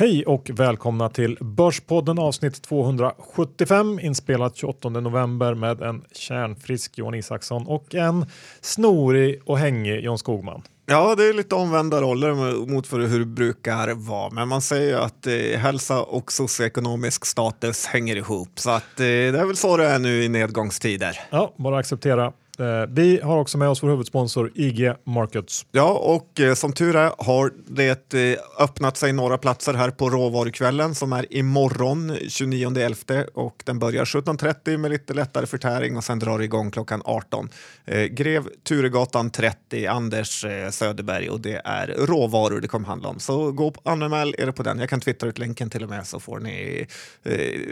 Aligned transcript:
Hej 0.00 0.24
och 0.24 0.50
välkomna 0.54 1.08
till 1.08 1.38
Börspodden 1.40 2.18
avsnitt 2.18 2.62
275 2.62 4.00
inspelat 4.00 4.56
28 4.56 4.88
november 4.88 5.54
med 5.54 5.80
en 5.82 6.04
kärnfrisk 6.12 6.98
Johan 6.98 7.14
Isaksson 7.14 7.66
och 7.66 7.94
en 7.94 8.26
snorig 8.60 9.40
och 9.44 9.58
hängig 9.58 10.04
John 10.04 10.18
Skogman. 10.18 10.62
Ja, 10.86 11.14
det 11.14 11.28
är 11.28 11.32
lite 11.34 11.54
omvända 11.54 12.00
roller 12.00 12.66
mot 12.66 12.86
för 12.86 13.00
hur 13.00 13.18
det 13.18 13.26
brukar 13.26 13.94
vara, 13.94 14.30
men 14.30 14.48
man 14.48 14.62
säger 14.62 14.88
ju 14.88 14.96
att 14.96 15.26
eh, 15.26 15.58
hälsa 15.58 16.02
och 16.02 16.32
socioekonomisk 16.32 17.24
status 17.24 17.86
hänger 17.86 18.16
ihop, 18.16 18.58
så 18.58 18.70
att, 18.70 19.00
eh, 19.00 19.04
det 19.04 19.40
är 19.40 19.46
väl 19.46 19.56
så 19.56 19.76
det 19.76 19.86
är 19.86 19.98
nu 19.98 20.22
i 20.22 20.28
nedgångstider. 20.28 21.20
Ja, 21.30 21.54
bara 21.56 21.78
acceptera. 21.78 22.32
Eh, 22.60 22.86
vi 22.88 23.20
har 23.20 23.38
också 23.38 23.58
med 23.58 23.68
oss 23.68 23.82
vår 23.82 23.88
huvudsponsor 23.88 24.52
IG 24.54 24.92
Markets. 25.04 25.66
Ja, 25.72 25.92
och 25.92 26.40
eh, 26.40 26.54
som 26.54 26.72
tur 26.72 26.96
är 26.96 27.12
har 27.18 27.52
det 27.66 28.14
eh, 28.14 28.38
öppnat 28.58 28.96
sig 28.96 29.12
några 29.12 29.38
platser 29.38 29.74
här 29.74 29.90
på 29.90 30.10
råvarukvällen 30.10 30.94
som 30.94 31.12
är 31.12 31.34
imorgon 31.34 32.10
29.11 32.10 33.26
och 33.34 33.62
den 33.66 33.78
börjar 33.78 34.04
17.30 34.04 34.76
med 34.76 34.90
lite 34.90 35.14
lättare 35.14 35.46
förtäring 35.46 35.96
och 35.96 36.04
sen 36.04 36.18
drar 36.18 36.42
igång 36.42 36.70
klockan 36.70 37.02
18. 37.04 37.48
Eh, 37.84 38.04
Grev 38.04 38.48
Turegatan 38.68 39.30
30, 39.30 39.86
Anders 39.86 40.44
Söderberg 40.70 41.30
och 41.30 41.40
det 41.40 41.62
är 41.64 41.86
råvaror 41.86 42.60
det 42.60 42.68
kommer 42.68 42.86
handla 42.86 43.08
om. 43.08 43.20
Så 43.20 43.52
gå 43.52 43.66
och 43.66 43.76
anmäl 43.84 44.34
er 44.38 44.50
på 44.50 44.62
den. 44.62 44.78
Jag 44.78 44.90
kan 44.90 45.00
twittra 45.00 45.28
ut 45.28 45.38
länken 45.38 45.70
till 45.70 45.82
och 45.82 45.90
med 45.90 46.06
så 46.06 46.20
får 46.20 46.40
ni 46.40 46.86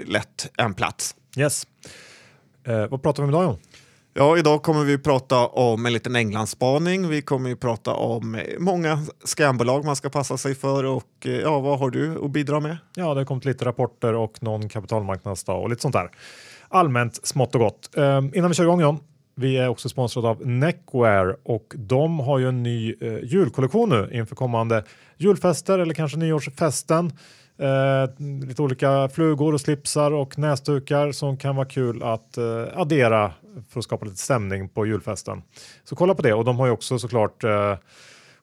lätt 0.06 0.50
en 0.56 0.74
plats. 0.74 1.14
Yes. 1.36 1.66
Vad 2.90 3.02
pratar 3.02 3.22
vi 3.22 3.24
om 3.24 3.30
idag 3.30 3.44
John? 3.44 3.58
Ja, 4.18 4.38
idag 4.38 4.62
kommer 4.62 4.84
vi 4.84 4.98
prata 4.98 5.46
om 5.46 5.86
en 5.86 5.92
liten 5.92 6.16
Englandsspaning. 6.16 7.08
Vi 7.08 7.22
kommer 7.22 7.48
ju 7.48 7.56
prata 7.56 7.92
om 7.92 8.42
många 8.58 8.98
scambolag 9.24 9.84
man 9.84 9.96
ska 9.96 10.10
passa 10.10 10.36
sig 10.36 10.54
för 10.54 10.84
och 10.84 11.04
eh, 11.24 11.32
ja, 11.32 11.60
vad 11.60 11.78
har 11.78 11.90
du 11.90 12.24
att 12.24 12.30
bidra 12.30 12.60
med? 12.60 12.76
Ja, 12.94 13.14
det 13.14 13.20
har 13.20 13.24
kommit 13.24 13.44
lite 13.44 13.64
rapporter 13.64 14.14
och 14.14 14.42
någon 14.42 14.68
kapitalmarknadsdag 14.68 15.62
och 15.62 15.70
lite 15.70 15.82
sånt 15.82 15.92
där. 15.92 16.10
Allmänt 16.68 17.26
smått 17.26 17.54
och 17.54 17.60
gott. 17.60 17.96
Eh, 17.96 18.18
innan 18.34 18.48
vi 18.48 18.54
kör 18.54 18.64
igång 18.64 18.80
John, 18.80 18.98
vi 19.34 19.56
är 19.56 19.68
också 19.68 19.88
sponsrade 19.88 20.28
av 20.28 20.46
Neckwear 20.46 21.36
och 21.44 21.74
de 21.76 22.20
har 22.20 22.38
ju 22.38 22.48
en 22.48 22.62
ny 22.62 22.94
eh, 23.00 23.18
julkollektion 23.24 23.88
nu 23.88 24.10
inför 24.12 24.36
kommande 24.36 24.84
julfester 25.16 25.78
eller 25.78 25.94
kanske 25.94 26.18
nyårsfesten. 26.18 27.12
Eh, 27.58 28.24
lite 28.46 28.62
olika 28.62 29.08
flugor 29.08 29.54
och 29.54 29.60
slipsar 29.60 30.10
och 30.10 30.38
näsdukar 30.38 31.12
som 31.12 31.36
kan 31.36 31.56
vara 31.56 31.66
kul 31.66 32.02
att 32.02 32.38
eh, 32.38 32.64
addera 32.74 33.32
för 33.68 33.80
att 33.80 33.84
skapa 33.84 34.04
lite 34.04 34.16
stämning 34.16 34.68
på 34.68 34.86
julfesten. 34.86 35.42
Så 35.84 35.96
kolla 35.96 36.14
på 36.14 36.22
det 36.22 36.32
och 36.34 36.44
de 36.44 36.58
har 36.58 36.66
ju 36.66 36.72
också 36.72 36.98
såklart 36.98 37.44
eh, 37.44 37.76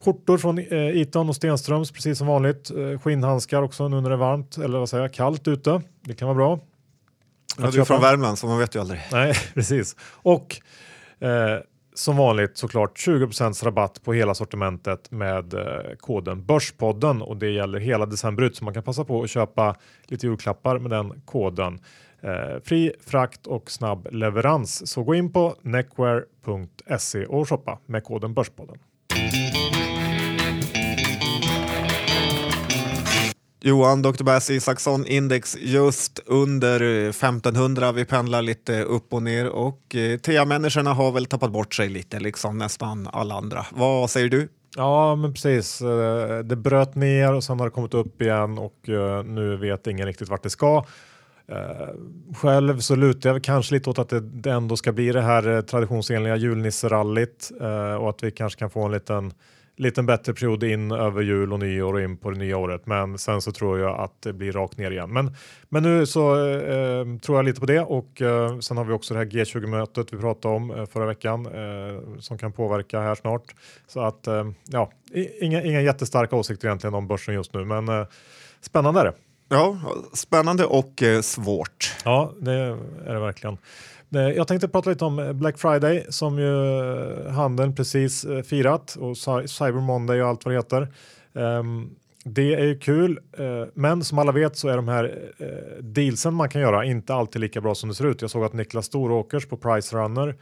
skjortor 0.05 0.37
från 0.37 0.59
eh, 0.59 0.89
Iton 0.89 1.29
och 1.29 1.35
Stenströms 1.35 1.91
precis 1.91 2.17
som 2.17 2.27
vanligt. 2.27 2.71
Eh, 2.71 2.99
skinnhandskar 2.99 3.61
också 3.61 3.87
nu 3.87 4.01
när 4.01 4.09
det 4.09 4.15
är 4.15 4.19
varmt 4.19 4.57
eller 4.57 4.79
vad 4.79 4.89
säger 4.89 5.03
jag, 5.03 5.13
kallt 5.13 5.47
ute. 5.47 5.81
Det 6.01 6.13
kan 6.13 6.27
vara 6.27 6.35
bra. 6.35 6.59
Ja, 7.57 7.71
du 7.71 7.81
är 7.81 7.85
från 7.85 8.01
Värmland 8.01 8.37
så 8.37 8.47
man 8.47 8.59
vet 8.59 8.75
ju 8.75 8.79
aldrig. 8.79 9.01
Nej, 9.11 9.33
precis. 9.53 9.95
Och 10.01 10.61
eh, 11.19 11.59
som 11.95 12.17
vanligt 12.17 12.57
såklart 12.57 12.97
20% 12.97 13.65
rabatt 13.65 14.03
på 14.03 14.13
hela 14.13 14.35
sortimentet 14.35 15.11
med 15.11 15.53
eh, 15.53 15.95
koden 15.99 16.45
Börspodden 16.45 17.21
och 17.21 17.37
det 17.37 17.49
gäller 17.49 17.79
hela 17.79 18.05
december 18.05 18.43
ut 18.43 18.55
så 18.55 18.63
man 18.63 18.73
kan 18.73 18.83
passa 18.83 19.03
på 19.03 19.23
att 19.23 19.29
köpa 19.29 19.75
lite 20.07 20.27
julklappar 20.27 20.79
med 20.79 20.91
den 20.91 21.21
koden. 21.25 21.79
Eh, 22.21 22.61
fri 22.63 22.91
frakt 23.05 23.47
och 23.47 23.71
snabb 23.71 24.07
leverans. 24.11 24.91
Så 24.91 25.03
gå 25.03 25.15
in 25.15 25.33
på 25.33 25.55
neckwear.se 25.61 27.25
och 27.25 27.49
shoppa 27.49 27.79
med 27.85 28.03
koden 28.03 28.33
Börspodden. 28.33 28.77
Johan, 33.67 34.01
Dr. 34.01 34.23
Bass 34.23 34.49
Isaksson, 34.49 35.05
index 35.05 35.57
just 35.57 36.19
under 36.25 36.81
eh, 36.81 37.09
1500. 37.09 37.91
Vi 37.91 38.05
pendlar 38.05 38.41
lite 38.41 38.83
upp 38.83 39.13
och 39.13 39.23
ner 39.23 39.49
och 39.49 39.95
eh, 39.95 40.17
TA-människorna 40.17 40.93
har 40.93 41.11
väl 41.11 41.25
tappat 41.25 41.51
bort 41.51 41.73
sig 41.73 41.89
lite, 41.89 42.19
liksom 42.19 42.57
nästan 42.57 43.09
alla 43.13 43.35
andra. 43.35 43.65
Vad 43.71 44.09
säger 44.09 44.29
du? 44.29 44.49
Ja, 44.75 45.15
men 45.15 45.33
precis. 45.33 45.81
Eh, 45.81 46.39
det 46.39 46.55
bröt 46.55 46.95
ner 46.95 47.33
och 47.33 47.43
sen 47.43 47.59
har 47.59 47.67
det 47.67 47.71
kommit 47.71 47.93
upp 47.93 48.21
igen 48.21 48.57
och 48.57 48.89
eh, 48.89 49.23
nu 49.23 49.57
vet 49.57 49.87
ingen 49.87 50.05
riktigt 50.05 50.29
vart 50.29 50.43
det 50.43 50.49
ska. 50.49 50.85
Själv 52.35 52.79
så 52.79 52.95
lutar 52.95 53.29
jag 53.29 53.43
kanske 53.43 53.75
lite 53.75 53.89
åt 53.89 53.99
att 53.99 54.13
det, 54.23 54.51
ändå 54.51 54.77
ska 54.77 54.91
bli 54.91 55.11
det 55.11 55.21
här 55.21 55.61
traditionsenliga 55.61 56.35
julnisserallyt 56.35 57.51
och 57.99 58.09
att 58.09 58.23
vi 58.23 58.31
kanske 58.31 58.59
kan 58.59 58.69
få 58.69 58.85
en 58.85 58.91
liten 58.91 59.33
liten 59.77 60.05
bättre 60.05 60.33
period 60.33 60.63
in 60.63 60.91
över 60.91 61.21
jul 61.21 61.53
och 61.53 61.59
nyår 61.59 61.93
och 61.93 62.01
in 62.01 62.17
på 62.17 62.31
det 62.31 62.37
nya 62.37 62.57
året. 62.57 62.85
Men 62.85 63.17
sen 63.17 63.41
så 63.41 63.51
tror 63.51 63.79
jag 63.79 63.99
att 63.99 64.21
det 64.21 64.33
blir 64.33 64.51
rakt 64.51 64.77
ner 64.77 64.91
igen. 64.91 65.13
Men, 65.13 65.35
men 65.69 65.83
nu 65.83 66.05
så 66.05 66.49
eh, 66.49 67.05
tror 67.21 67.37
jag 67.37 67.45
lite 67.45 67.59
på 67.59 67.65
det 67.65 67.79
och 67.79 68.21
eh, 68.21 68.59
sen 68.59 68.77
har 68.77 68.85
vi 68.85 68.93
också 68.93 69.13
det 69.13 69.19
här 69.19 69.25
G20-mötet 69.25 70.13
vi 70.13 70.17
pratade 70.17 70.55
om 70.55 70.71
eh, 70.71 70.85
förra 70.85 71.05
veckan 71.05 71.45
eh, 71.45 72.19
som 72.19 72.37
kan 72.37 72.51
påverka 72.51 72.99
här 72.99 73.15
snart. 73.15 73.55
Så 73.87 73.99
att 73.99 74.27
eh, 74.27 74.45
ja, 74.65 74.91
inga, 75.41 75.63
inga 75.63 75.81
jättestarka 75.81 76.35
åsikter 76.35 76.67
egentligen 76.67 76.93
om 76.93 77.07
börsen 77.07 77.33
just 77.33 77.53
nu, 77.53 77.65
men 77.65 77.89
eh, 77.89 78.05
spännande 78.61 78.99
är 78.99 79.05
det. 79.05 79.13
Ja, 79.49 79.77
spännande 80.13 80.65
och 80.65 81.03
eh, 81.03 81.21
svårt. 81.21 81.95
Ja, 82.05 82.33
det 82.39 82.51
är 82.51 83.13
det 83.13 83.19
verkligen. 83.19 83.57
Eh, 84.15 84.21
jag 84.21 84.47
tänkte 84.47 84.67
prata 84.67 84.89
lite 84.89 85.05
om 85.05 85.19
eh, 85.19 85.33
Black 85.33 85.57
Friday 85.57 86.05
som 86.09 86.39
ju 86.39 86.79
eh, 86.79 87.31
handeln 87.31 87.75
precis 87.75 88.25
firat 88.45 88.95
och 88.95 89.17
Cyber 89.17 89.81
Monday 89.81 90.21
och 90.21 90.27
allt 90.27 90.45
vad 90.45 90.53
det 90.53 90.57
heter. 90.57 90.87
Ehm, 91.33 91.89
det 92.23 92.53
är 92.53 92.63
ju 92.63 92.79
kul, 92.79 93.19
men 93.73 94.03
som 94.03 94.19
alla 94.19 94.31
vet 94.31 94.57
så 94.57 94.67
är 94.67 94.75
de 94.75 94.87
här 94.87 95.31
dealsen 95.81 96.33
man 96.33 96.49
kan 96.49 96.61
göra 96.61 96.85
inte 96.85 97.13
alltid 97.13 97.41
lika 97.41 97.61
bra 97.61 97.75
som 97.75 97.89
det 97.89 97.95
ser 97.95 98.05
ut. 98.05 98.21
Jag 98.21 98.31
såg 98.31 98.43
att 98.43 98.53
Niklas 98.53 98.85
Storåkers 98.85 99.45
på 99.45 99.57
Price 99.57 99.97
Runner 99.97 100.35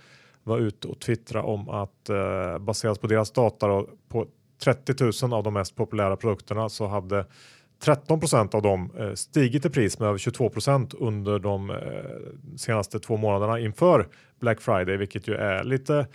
var 0.43 0.59
ute 0.59 0.87
och 0.87 0.99
twittrade 0.99 1.47
om 1.47 1.69
att 1.69 2.09
baserat 2.59 3.01
på 3.01 3.07
deras 3.07 3.31
data 3.31 3.83
på 4.09 4.25
30 4.63 5.25
000 5.27 5.33
av 5.33 5.43
de 5.43 5.53
mest 5.53 5.75
populära 5.75 6.17
produkterna 6.17 6.69
så 6.69 6.87
hade 6.87 7.25
13% 7.83 8.55
av 8.55 8.61
dem 8.61 8.91
eh, 8.99 9.13
stigit 9.13 9.65
i 9.65 9.69
pris 9.69 9.99
med 9.99 10.09
över 10.09 10.17
22% 10.17 10.95
under 10.99 11.39
de 11.39 11.69
eh, 11.69 11.75
senaste 12.57 12.99
två 12.99 13.17
månaderna 13.17 13.59
inför 13.59 14.07
Black 14.39 14.61
Friday, 14.61 14.97
vilket 14.97 15.27
ju 15.27 15.35
är 15.35 15.63
lite 15.63 15.97
eh, 15.97 16.05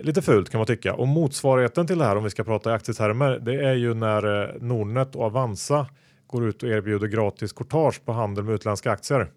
Lite 0.00 0.22
fult 0.22 0.50
kan 0.50 0.58
man 0.58 0.66
tycka. 0.66 0.94
Och 0.94 1.08
motsvarigheten 1.08 1.86
till 1.86 1.98
det 1.98 2.04
här 2.04 2.16
om 2.16 2.24
vi 2.24 2.30
ska 2.30 2.44
prata 2.44 2.70
i 2.70 2.72
aktietermer, 2.72 3.38
det 3.38 3.54
är 3.54 3.74
ju 3.74 3.94
när 3.94 4.52
Nordnet 4.60 5.16
och 5.16 5.22
Avanza 5.22 5.86
går 6.26 6.48
ut 6.48 6.62
och 6.62 6.68
erbjuder 6.68 7.06
gratis 7.06 7.52
courtage 7.52 8.04
på 8.04 8.12
handel 8.12 8.44
med 8.44 8.54
utländska 8.54 8.90
aktier. 8.90 9.30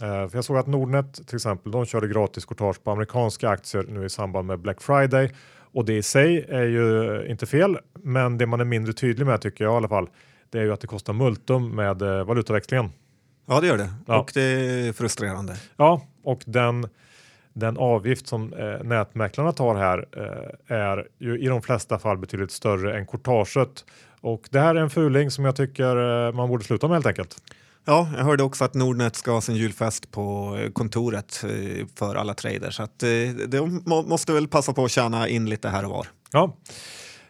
För 0.00 0.30
jag 0.34 0.44
såg 0.44 0.56
att 0.56 0.66
Nordnet 0.66 1.26
till 1.26 1.36
exempel, 1.36 1.72
de 1.72 1.86
körde 1.86 2.08
gratis 2.08 2.44
courtage 2.44 2.84
på 2.84 2.90
amerikanska 2.90 3.48
aktier 3.48 3.84
nu 3.88 4.04
i 4.04 4.08
samband 4.08 4.46
med 4.46 4.58
Black 4.58 4.82
Friday 4.82 5.30
och 5.72 5.84
det 5.84 5.96
i 5.96 6.02
sig 6.02 6.46
är 6.48 6.64
ju 6.64 7.26
inte 7.26 7.46
fel, 7.46 7.78
men 7.94 8.38
det 8.38 8.46
man 8.46 8.60
är 8.60 8.64
mindre 8.64 8.92
tydlig 8.92 9.26
med 9.26 9.40
tycker 9.40 9.64
jag 9.64 9.72
i 9.72 9.76
alla 9.76 9.88
fall, 9.88 10.08
det 10.52 10.58
är 10.58 10.62
ju 10.62 10.72
att 10.72 10.80
det 10.80 10.86
kostar 10.86 11.12
multum 11.12 11.68
med 11.76 12.02
eh, 12.02 12.24
valutaväxlingen. 12.24 12.90
Ja, 13.46 13.60
det 13.60 13.66
gör 13.66 13.78
det. 13.78 13.92
Ja. 14.06 14.20
Och 14.20 14.30
det 14.34 14.42
är 14.42 14.92
frustrerande. 14.92 15.56
Ja, 15.76 16.02
och 16.24 16.42
den, 16.46 16.88
den 17.52 17.78
avgift 17.78 18.26
som 18.26 18.52
eh, 18.52 18.84
nätmäklarna 18.84 19.52
tar 19.52 19.74
här 19.74 20.06
eh, 20.16 20.76
är 20.76 21.06
ju 21.18 21.38
i 21.38 21.46
de 21.46 21.62
flesta 21.62 21.98
fall 21.98 22.18
betydligt 22.18 22.50
större 22.50 22.98
än 22.98 23.06
courtaget. 23.06 23.84
Och 24.20 24.48
det 24.50 24.60
här 24.60 24.74
är 24.74 24.80
en 24.80 24.90
fuling 24.90 25.30
som 25.30 25.44
jag 25.44 25.56
tycker 25.56 26.26
eh, 26.26 26.32
man 26.32 26.48
borde 26.48 26.64
sluta 26.64 26.88
med 26.88 26.94
helt 26.94 27.06
enkelt. 27.06 27.36
Ja, 27.84 28.08
jag 28.16 28.24
hörde 28.24 28.42
också 28.42 28.64
att 28.64 28.74
Nordnet 28.74 29.16
ska 29.16 29.30
ha 29.30 29.40
sin 29.40 29.56
julfest 29.56 30.10
på 30.10 30.56
eh, 30.60 30.70
kontoret 30.70 31.44
eh, 31.44 31.86
för 31.96 32.14
alla 32.14 32.34
traders. 32.34 32.76
Så 32.76 32.82
att, 32.82 32.98
de 33.48 33.82
må- 33.86 34.02
måste 34.02 34.32
väl 34.32 34.48
passa 34.48 34.72
på 34.72 34.84
att 34.84 34.90
tjäna 34.90 35.28
in 35.28 35.50
lite 35.50 35.68
här 35.68 35.84
och 35.84 35.90
var. 35.90 36.06
Ja. 36.32 36.56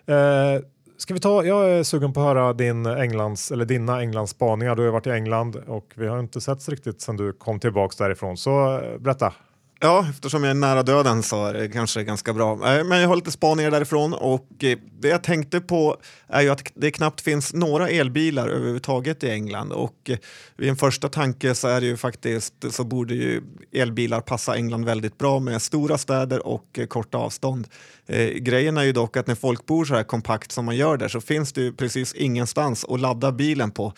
Eh, 0.07 0.61
ska 1.03 1.15
vi 1.15 1.21
ta, 1.21 1.45
jag 1.45 1.71
är 1.71 1.83
sugen 1.83 2.13
på 2.13 2.21
att 2.21 2.27
höra 2.27 2.53
din 2.53 2.87
Englands, 2.87 3.53
eller 3.53 3.65
dina 3.65 4.01
Englands 4.01 4.33
spaningar. 4.33 4.77
Du 4.77 4.83
har 4.83 4.87
ju 4.87 4.93
varit 4.93 5.07
i 5.07 5.11
England 5.11 5.57
och 5.57 5.93
vi 5.95 6.07
har 6.07 6.21
inte 6.21 6.41
setts 6.41 6.69
riktigt 6.69 7.01
sedan 7.01 7.17
du 7.17 7.33
kom 7.33 7.61
tillbaks 7.61 7.97
därifrån. 7.97 8.37
Så 8.37 8.79
eh, 8.79 8.99
berätta. 8.99 9.33
Ja, 9.85 10.07
eftersom 10.11 10.45
jag 10.45 10.51
är 10.51 10.55
nära 10.55 10.83
döden 10.83 11.23
så 11.23 11.47
är 11.47 11.55
det 11.55 11.69
kanske 11.69 12.05
ganska 12.05 12.33
bra. 12.33 12.53
Eh, 12.53 12.85
men 12.85 13.01
jag 13.01 13.09
har 13.09 13.17
lite 13.17 13.31
spaningar 13.31 13.71
därifrån 13.71 14.15
och 14.15 14.65
eh, 14.65 14.79
det 15.01 15.09
jag 15.09 15.23
tänkte 15.23 15.61
på 15.61 15.97
är 16.29 16.43
ju 16.43 16.49
att 16.49 16.63
det 16.75 16.91
knappt 16.91 17.21
finns 17.21 17.55
några 17.55 17.89
elbilar 17.89 18.49
överhuvudtaget 18.49 19.25
i 19.25 19.31
England 19.31 19.73
och 19.73 20.11
eh, 20.11 20.19
vid 20.57 20.69
en 20.69 20.77
första 20.77 21.09
tanke 21.09 21.55
så 21.55 21.69
är 21.69 21.81
det 21.81 21.87
ju 21.87 21.97
faktiskt 21.97 22.55
så 22.71 22.85
borde 22.85 23.15
ju 23.15 23.43
elbilar 23.73 24.21
passa 24.21 24.57
England 24.57 24.85
väldigt 24.85 25.19
bra 25.19 25.39
med 25.41 25.63
stora 25.63 25.99
städer 25.99 26.47
och 26.47 26.79
korta 26.89 27.19
avstånd. 27.19 27.67
Grejen 28.37 28.77
är 28.77 28.83
ju 28.83 28.93
dock 28.93 29.17
att 29.17 29.27
när 29.27 29.35
folk 29.35 29.67
bor 29.67 29.85
så 29.85 29.95
här 29.95 30.03
kompakt 30.03 30.53
som 30.53 30.65
man 30.65 30.77
gör 30.77 30.97
där 30.97 31.09
så 31.09 31.21
finns 31.21 31.53
det 31.53 31.61
ju 31.61 31.73
precis 31.73 32.15
ingenstans 32.15 32.85
att 32.89 33.01
ladda 33.01 33.33
bilen 33.33 33.71
på, 33.71 33.93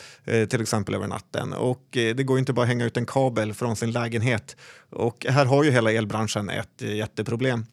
till 0.50 0.62
exempel 0.62 0.94
över 0.94 1.06
natten. 1.06 1.52
Och 1.52 1.82
det 1.90 2.26
går 2.26 2.36
ju 2.36 2.38
inte 2.38 2.52
bara 2.52 2.62
att 2.62 2.68
hänga 2.68 2.84
ut 2.84 2.96
en 2.96 3.06
kabel 3.06 3.54
från 3.54 3.76
sin 3.76 3.92
lägenhet. 3.92 4.56
Och 4.90 5.26
här 5.28 5.44
har 5.44 5.64
ju 5.64 5.70
hela 5.74 5.92
elbranschen 5.92 6.50
ett 6.50 6.82
jätteproblem. 6.82 7.66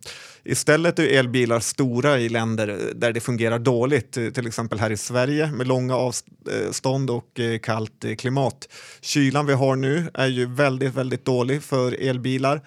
Istället 0.44 1.00
är 1.00 1.03
elbilar 1.03 1.59
stora 1.59 2.19
i 2.19 2.30
länder 2.30 2.80
där 2.95 3.12
det 3.13 3.19
fungerar 3.19 3.59
dåligt, 3.59 4.12
till 4.12 4.48
exempel 4.48 4.80
här 4.80 4.92
i 4.92 4.98
Sverige 4.98 5.51
med 5.51 5.68
långa 5.68 5.95
avstånd 5.95 7.09
och 7.09 7.39
eh, 7.39 7.59
kallt 7.59 8.06
klimat. 8.18 8.68
Kylan 9.01 9.45
vi 9.45 9.53
har 9.53 9.75
nu 9.75 10.09
är 10.13 10.27
ju 10.27 10.45
väldigt, 10.45 10.94
väldigt 10.94 11.25
dålig 11.25 11.63
för 11.63 11.92
elbilar. 11.92 12.62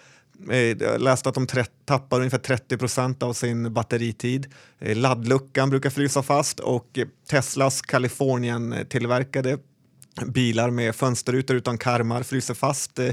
Eh, 0.50 0.58
jag 0.58 1.00
läste 1.00 1.28
att 1.28 1.34
de 1.34 1.46
tappar 1.84 2.19
ungefär 2.19 2.38
30 2.38 2.76
procent 2.76 3.22
av 3.22 3.32
sin 3.32 3.72
batteritid. 3.72 4.46
Eh, 4.78 4.96
laddluckan 4.96 5.70
brukar 5.70 5.90
frysa 5.90 6.22
fast 6.22 6.60
och 6.60 6.98
Teslas 7.28 7.82
Kalifornien-tillverkade 7.82 9.58
bilar 10.26 10.70
med 10.70 10.94
fönsterrutor 10.94 11.56
utan 11.56 11.78
karmar 11.78 12.22
fryser 12.22 12.55
fast. 12.55 12.99
Eh, 12.99 13.06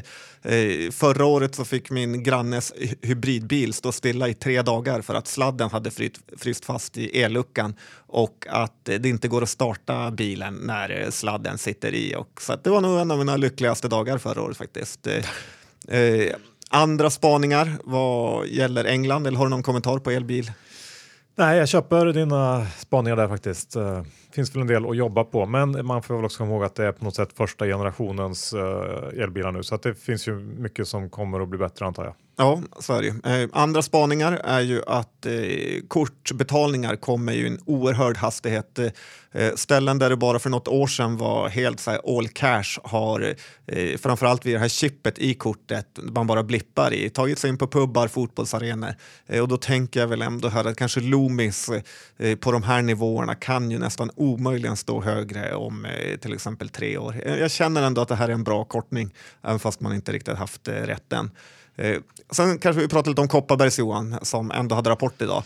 eh 0.44 0.92
förra 0.92 1.26
året 1.26 1.56
så 1.56 1.66
fick 1.66 1.90
min 1.90 2.24
grannes 2.24 2.74
hybridbil 3.02 3.74
stå 3.74 3.92
stilla 3.92 4.28
i 4.28 4.34
tre 4.34 4.62
dagar 4.62 5.02
för 5.02 5.14
att 5.14 5.28
sladden 5.28 5.70
hade 5.70 5.92
fryst 6.38 6.66
fast 6.66 6.98
i 6.98 7.22
elluckan 7.22 7.76
och 8.08 8.48
att 8.50 8.90
eh, 8.90 8.96
det 8.96 9.10
inte 9.10 9.28
går 9.28 9.44
att 9.44 9.50
starta 9.50 10.12
bilen 10.12 10.54
när 10.54 11.02
eh, 11.02 11.10
sladden 11.10 11.58
sitter 11.58 11.96
i. 11.96 12.16
Och, 12.16 12.42
så 12.42 12.56
det 12.64 12.70
var 12.70 12.82
nog 12.82 13.00
en 13.00 13.12
av 13.12 13.18
mina 13.18 13.38
lyckligaste 13.38 13.88
dagar 13.88 14.18
förra 14.18 14.42
året 14.42 14.58
faktiskt. 14.58 15.08
Eh, 15.88 16.36
andra 16.70 17.10
spaningar 17.10 17.78
vad 17.84 18.48
gäller 18.48 18.86
England, 18.86 19.28
eller 19.28 19.38
har 19.38 19.46
du 19.46 19.50
någon 19.50 19.64
kommentar 19.64 20.00
på 20.00 20.12
elbil? 20.12 20.52
Nej, 21.36 21.58
jag 21.58 21.70
köper 21.70 22.06
dina 22.06 22.68
spaningar 22.78 23.16
där 23.16 23.28
faktiskt. 23.28 23.76
Det 24.32 24.36
finns 24.36 24.56
väl 24.56 24.62
en 24.62 24.68
del 24.68 24.90
att 24.90 24.98
jobba 24.98 25.24
på, 25.24 25.46
men 25.46 25.86
man 25.86 26.04
får 26.04 26.16
väl 26.16 26.26
också 26.26 26.38
komma 26.38 26.52
ihåg 26.52 26.64
att 26.64 26.76
det 26.76 26.86
är 26.86 26.92
på 26.92 27.06
något 27.06 27.16
sätt 27.16 27.30
första 27.34 27.66
generationens 27.66 28.54
eh, 28.54 29.24
elbilar 29.24 29.52
nu, 29.52 29.64
så 29.64 29.76
att 29.76 29.84
det 29.84 29.96
finns 29.96 30.28
ju 30.28 30.36
mycket 30.36 30.88
som 30.88 31.10
kommer 31.10 31.40
att 31.40 31.48
bli 31.48 31.60
bättre 31.60 31.86
antar 31.86 32.06
jag. 32.06 32.14
Ja, 32.42 32.62
så 32.80 32.94
är 32.94 33.02
det 33.02 33.08
ju. 33.08 33.44
Eh, 33.44 33.50
andra 33.54 33.82
spaningar 33.82 34.42
är 34.44 34.62
ju 34.62 34.82
att 34.88 35.26
eh, 35.26 35.34
kortbetalningar 35.88 36.96
kommer 36.96 37.34
ju 37.34 37.44
i 37.44 37.48
en 37.48 37.60
oerhörd 37.66 38.18
hastighet. 38.18 38.80
Eh, 38.80 38.86
eh 39.32 39.56
ställen 39.56 40.00
där 40.00 40.10
det 40.10 40.18
bara 40.18 40.40
för 40.40 40.50
något 40.50 40.68
år 40.68 40.88
sedan 40.88 41.18
var 41.18 41.50
helt 41.50 41.80
så 41.80 41.92
här, 41.92 42.18
all 42.18 42.28
cash 42.28 42.80
har, 42.84 43.36
eh, 43.68 43.98
framförallt 43.98 44.46
vid 44.46 44.56
det 44.56 44.60
här 44.60 44.68
chippet 44.68 45.20
i 45.20 45.34
kortet, 45.34 46.00
man 46.04 46.28
bara 46.28 46.44
blippar 46.44 46.94
i, 46.94 47.10
tagit 47.10 47.40
sig 47.40 47.50
in 47.50 47.58
på 47.58 47.68
pubbar, 47.68 48.08
fotbollsarenor. 48.08 48.94
Eh, 49.28 49.42
och 49.42 49.48
då 49.48 49.58
tänker 49.58 50.00
jag 50.00 50.08
väl 50.08 50.22
ändå 50.22 50.48
här 50.48 50.66
att 50.66 50.78
kanske 50.78 51.00
Loomis 51.00 51.70
eh, 52.18 52.36
på 52.36 52.52
de 52.52 52.64
här 52.64 52.82
nivåerna 52.82 53.36
kan 53.36 53.72
ju 53.72 53.80
nästan 53.80 54.12
omöjligen 54.22 54.78
stå 54.78 55.02
högre 55.02 55.56
om 55.56 55.86
eh, 55.86 56.18
till 56.18 56.34
exempel 56.34 56.70
tre 56.70 56.98
år. 56.98 57.16
Jag 57.26 57.52
känner 57.52 57.84
ändå 57.84 58.02
att 58.02 58.08
det 58.08 58.16
här 58.16 58.30
är 58.30 58.34
en 58.34 58.44
bra 58.44 58.64
kortning, 58.64 59.14
även 59.42 59.60
fast 59.60 59.80
man 59.80 59.94
inte 59.94 60.12
riktigt 60.12 60.38
haft 60.38 60.68
eh, 60.68 60.74
rätt 60.74 61.14
än. 61.14 61.32
Eh, 61.76 61.98
sen 62.32 62.58
kanske 62.58 62.82
vi 62.82 62.88
pratar 62.88 63.12
lite 63.12 63.22
om 63.22 63.28
Kopparbergs 63.28 63.80
Johan 63.80 64.20
som 64.22 64.52
ändå 64.52 64.76
hade 64.76 64.90
rapport 64.90 65.22
idag. 65.22 65.44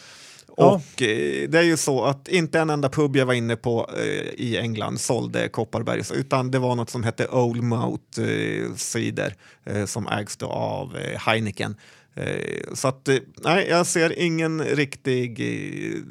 Ja. 0.58 0.66
Och 0.66 1.02
eh, 1.02 1.50
det 1.50 1.60
är 1.60 1.64
ju 1.64 1.78
så 1.78 2.06
att 2.06 2.28
inte 2.28 2.60
en 2.60 2.70
enda 2.70 2.90
pub 2.90 3.16
jag 3.16 3.26
var 3.26 3.34
inne 3.34 3.56
på 3.56 3.90
eh, 3.98 4.46
i 4.46 4.58
England 4.58 5.00
sålde 5.00 5.50
Kopparbergs 5.50 6.12
utan 6.12 6.52
det 6.52 6.60
var 6.60 6.76
något 6.76 6.90
som 6.90 7.04
hette 7.04 7.28
Old 7.28 7.64
Mout 7.64 8.18
eh, 8.18 8.76
cider 8.76 9.36
eh, 9.66 9.86
som 9.86 10.08
ägs 10.08 10.38
av 10.42 10.98
eh, 10.98 11.20
Heineken. 11.20 11.76
Eh, 12.16 12.74
så 12.74 12.88
att, 12.88 13.10
nej, 13.44 13.68
jag 13.70 13.86
ser 13.86 14.20
ingen 14.20 14.64
riktig 14.64 15.40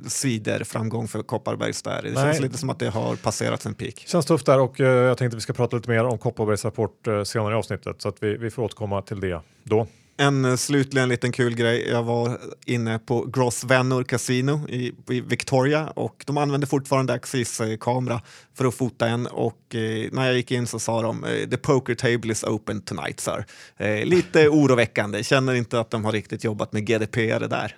ciderframgång 0.06 1.08
för 1.08 1.22
Kopparbergs 1.22 1.82
där. 1.82 2.02
Det 2.02 2.10
nej. 2.10 2.24
känns 2.24 2.40
lite 2.40 2.58
som 2.58 2.70
att 2.70 2.78
det 2.78 2.88
har 2.88 3.16
passerat 3.16 3.66
en 3.66 3.74
peak. 3.74 4.04
Känns 4.06 4.26
tufft 4.26 4.46
där 4.46 4.60
och 4.60 4.80
jag 4.80 5.18
tänkte 5.18 5.36
vi 5.36 5.40
ska 5.40 5.52
prata 5.52 5.76
lite 5.76 5.90
mer 5.90 6.04
om 6.04 6.18
Kopparbergs 6.18 6.64
rapport 6.64 7.08
senare 7.24 7.52
i 7.52 7.56
avsnittet 7.56 8.02
så 8.02 8.08
att 8.08 8.22
vi, 8.22 8.36
vi 8.36 8.50
får 8.50 8.62
återkomma 8.62 9.02
till 9.02 9.20
det 9.20 9.40
då. 9.62 9.86
En 10.16 10.44
eh, 10.44 10.56
slutligen 10.56 11.08
liten 11.08 11.32
kul 11.32 11.54
grej. 11.54 11.88
Jag 11.88 12.02
var 12.02 12.38
inne 12.66 12.98
på 12.98 13.24
Gross 13.24 13.64
Venor 13.64 14.04
Casino 14.04 14.68
i, 14.68 14.92
i 15.08 15.20
Victoria 15.20 15.86
och 15.86 16.24
de 16.26 16.38
använder 16.38 16.66
fortfarande 16.66 17.12
Axis-kamera 17.12 18.20
för 18.54 18.64
att 18.64 18.74
fota 18.74 19.08
en 19.08 19.26
och 19.26 19.74
eh, 19.74 20.08
när 20.12 20.26
jag 20.26 20.34
gick 20.34 20.50
in 20.50 20.66
så 20.66 20.78
sa 20.78 21.02
de 21.02 21.24
eh, 21.24 21.48
“The 21.48 21.56
poker 21.56 21.94
table 21.94 22.32
is 22.32 22.44
open 22.44 22.80
tonight 22.80 23.20
sir”. 23.20 23.44
Eh, 23.76 24.04
lite 24.04 24.48
oroväckande, 24.48 25.22
känner 25.22 25.54
inte 25.54 25.80
att 25.80 25.90
de 25.90 26.04
har 26.04 26.12
riktigt 26.12 26.44
jobbat 26.44 26.72
med 26.72 26.86
GDPR 26.86 27.48
där. 27.48 27.76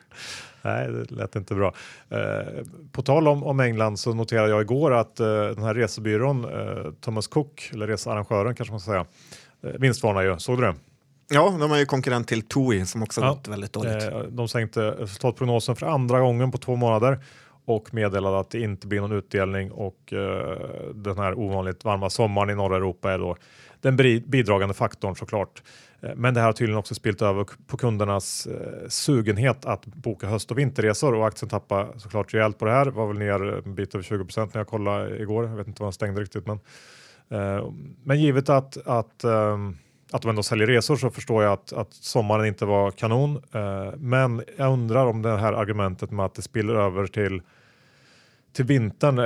Nej, 0.63 0.89
det 0.89 1.15
lät 1.15 1.37
inte 1.37 1.55
bra. 1.55 1.75
Eh, 2.09 2.65
på 2.93 3.03
tal 3.03 3.29
om, 3.29 3.45
om 3.45 3.61
England 3.61 3.99
så 3.99 4.15
noterade 4.15 4.49
jag 4.49 4.61
igår 4.61 4.95
att 4.95 5.21
eh, 5.21 5.27
den 5.27 5.63
här 5.63 5.75
resebyrån 5.75 6.45
eh, 6.45 6.93
Thomas 7.01 7.27
Cook, 7.27 7.71
eller 7.73 7.87
researrangören 7.87 8.55
kanske 8.55 8.73
man 8.73 8.81
ska 8.81 8.91
säga, 8.91 9.07
vinstvarnar 9.79 10.23
ju. 10.23 10.39
Såg 10.39 10.59
du 10.59 10.63
det? 10.63 10.75
Ja, 11.29 11.57
de 11.61 11.73
är 11.73 11.79
ju 11.79 11.87
konkurrent 11.87 12.29
till 12.29 12.43
TUI 12.43 12.87
som 12.87 13.03
också 13.03 13.21
ja, 13.21 13.29
gått 13.29 13.49
väldigt 13.49 13.73
dåligt. 13.73 14.03
Eh, 14.03 14.19
de 14.19 14.49
sänkte 14.49 14.81
resultatprognosen 14.81 15.77
för 15.77 15.87
andra 15.87 16.21
gången 16.21 16.51
på 16.51 16.59
två 16.59 16.77
månader 16.77 17.19
och 17.65 17.95
meddelade 17.95 18.39
att 18.39 18.51
det 18.51 18.61
inte 18.61 18.87
blir 18.87 19.01
någon 19.01 19.13
utdelning 19.13 19.71
och 19.71 20.13
eh, 20.13 20.59
den 20.95 21.19
här 21.19 21.39
ovanligt 21.39 21.85
varma 21.85 22.11
sommaren 22.11 22.51
i 22.51 22.55
norra 22.55 22.77
Europa 22.77 23.13
är 23.13 23.19
då 23.19 23.37
den 23.81 23.97
bidragande 24.27 24.75
faktorn 24.75 25.17
såklart. 25.17 25.63
Eh, 26.01 26.11
men 26.17 26.35
det 26.35 26.41
här 26.41 26.47
har 26.47 26.53
tydligen 26.53 26.79
också 26.79 26.95
spilt 26.95 27.23
över 27.23 27.47
på 27.67 27.77
kundernas 27.77 28.49
sugenhet 28.89 29.65
att 29.65 29.87
boka 29.87 30.27
höst 30.27 30.51
och 30.51 30.59
vinterresor 30.59 31.15
och 31.15 31.27
aktien 31.27 31.49
tappar 31.49 31.89
såklart 31.99 32.35
rejält 32.35 32.59
på 32.59 32.65
det 32.65 32.73
här. 32.73 32.87
Var 32.87 33.07
väl 33.07 33.19
ner 33.19 33.63
en 33.67 33.75
bit 33.75 33.95
över 33.95 34.05
20% 34.05 34.51
när 34.53 34.61
jag 34.61 34.67
kollade 34.67 35.23
igår. 35.23 35.47
Jag 35.47 35.57
vet 35.57 35.67
inte 35.67 35.83
vad 35.83 35.87
den 35.87 35.93
stängde 35.93 36.21
riktigt, 36.21 36.47
men 36.47 36.59
men 38.05 38.21
givet 38.21 38.49
att, 38.49 38.87
att 38.87 39.25
um, 39.25 39.77
att 40.11 40.23
de 40.23 40.29
ändå 40.29 40.43
säljer 40.43 40.67
resor 40.67 40.97
så 40.97 41.11
förstår 41.11 41.43
jag 41.43 41.53
att, 41.53 41.73
att 41.73 41.93
sommaren 41.93 42.47
inte 42.47 42.65
var 42.65 42.91
kanon. 42.91 43.43
Eh, 43.53 43.93
men 43.97 44.43
jag 44.57 44.73
undrar 44.73 45.07
om 45.07 45.23
det 45.23 45.37
här 45.37 45.53
argumentet 45.53 46.11
med 46.11 46.27
att 46.27 46.35
det 46.35 46.43
spiller 46.43 46.75
över 46.75 47.07
till, 47.07 47.43
till 48.53 48.65
vintern. 48.65 49.19
Eh, 49.19 49.25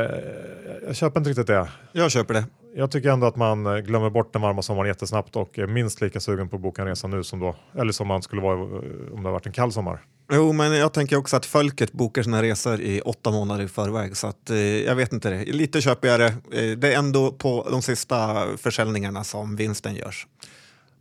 jag 0.86 0.96
köper 0.96 1.20
inte 1.20 1.30
riktigt 1.30 1.46
det. 1.46 1.68
Jag 1.92 2.10
köper 2.10 2.34
det. 2.34 2.44
Jag 2.74 2.90
tycker 2.90 3.10
ändå 3.10 3.26
att 3.26 3.36
man 3.36 3.66
eh, 3.66 3.76
glömmer 3.76 4.10
bort 4.10 4.32
den 4.32 4.42
varma 4.42 4.62
sommaren 4.62 4.88
jättesnabbt 4.88 5.36
och 5.36 5.58
är 5.58 5.66
minst 5.66 6.00
lika 6.00 6.20
sugen 6.20 6.48
på 6.48 6.56
att 6.56 6.62
boka 6.62 6.82
en 6.82 6.88
resa 6.88 7.08
nu 7.08 7.24
som 7.24 7.40
då, 7.40 7.56
eller 7.78 7.92
som 7.92 8.06
man 8.08 8.22
skulle 8.22 8.42
vara 8.42 8.54
eh, 8.54 9.12
om 9.12 9.22
det 9.22 9.28
har 9.28 9.32
varit 9.32 9.46
en 9.46 9.52
kall 9.52 9.72
sommar. 9.72 10.00
Jo, 10.32 10.52
men 10.52 10.72
jag 10.72 10.92
tänker 10.92 11.16
också 11.16 11.36
att 11.36 11.46
folket 11.46 11.92
bokar 11.92 12.22
sina 12.22 12.42
resor 12.42 12.80
i 12.80 13.00
åtta 13.00 13.30
månader 13.30 13.64
i 13.64 13.68
förväg 13.68 14.16
så 14.16 14.26
att 14.26 14.50
eh, 14.50 14.58
jag 14.58 14.94
vet 14.94 15.12
inte 15.12 15.30
det. 15.30 15.44
Lite 15.44 15.80
köper 15.80 16.08
jag 16.08 16.20
det. 16.20 16.26
Eh, 16.52 16.78
det 16.78 16.94
är 16.94 16.98
ändå 16.98 17.32
på 17.32 17.68
de 17.70 17.82
sista 17.82 18.46
försäljningarna 18.56 19.24
som 19.24 19.56
vinsten 19.56 19.94
görs. 19.94 20.26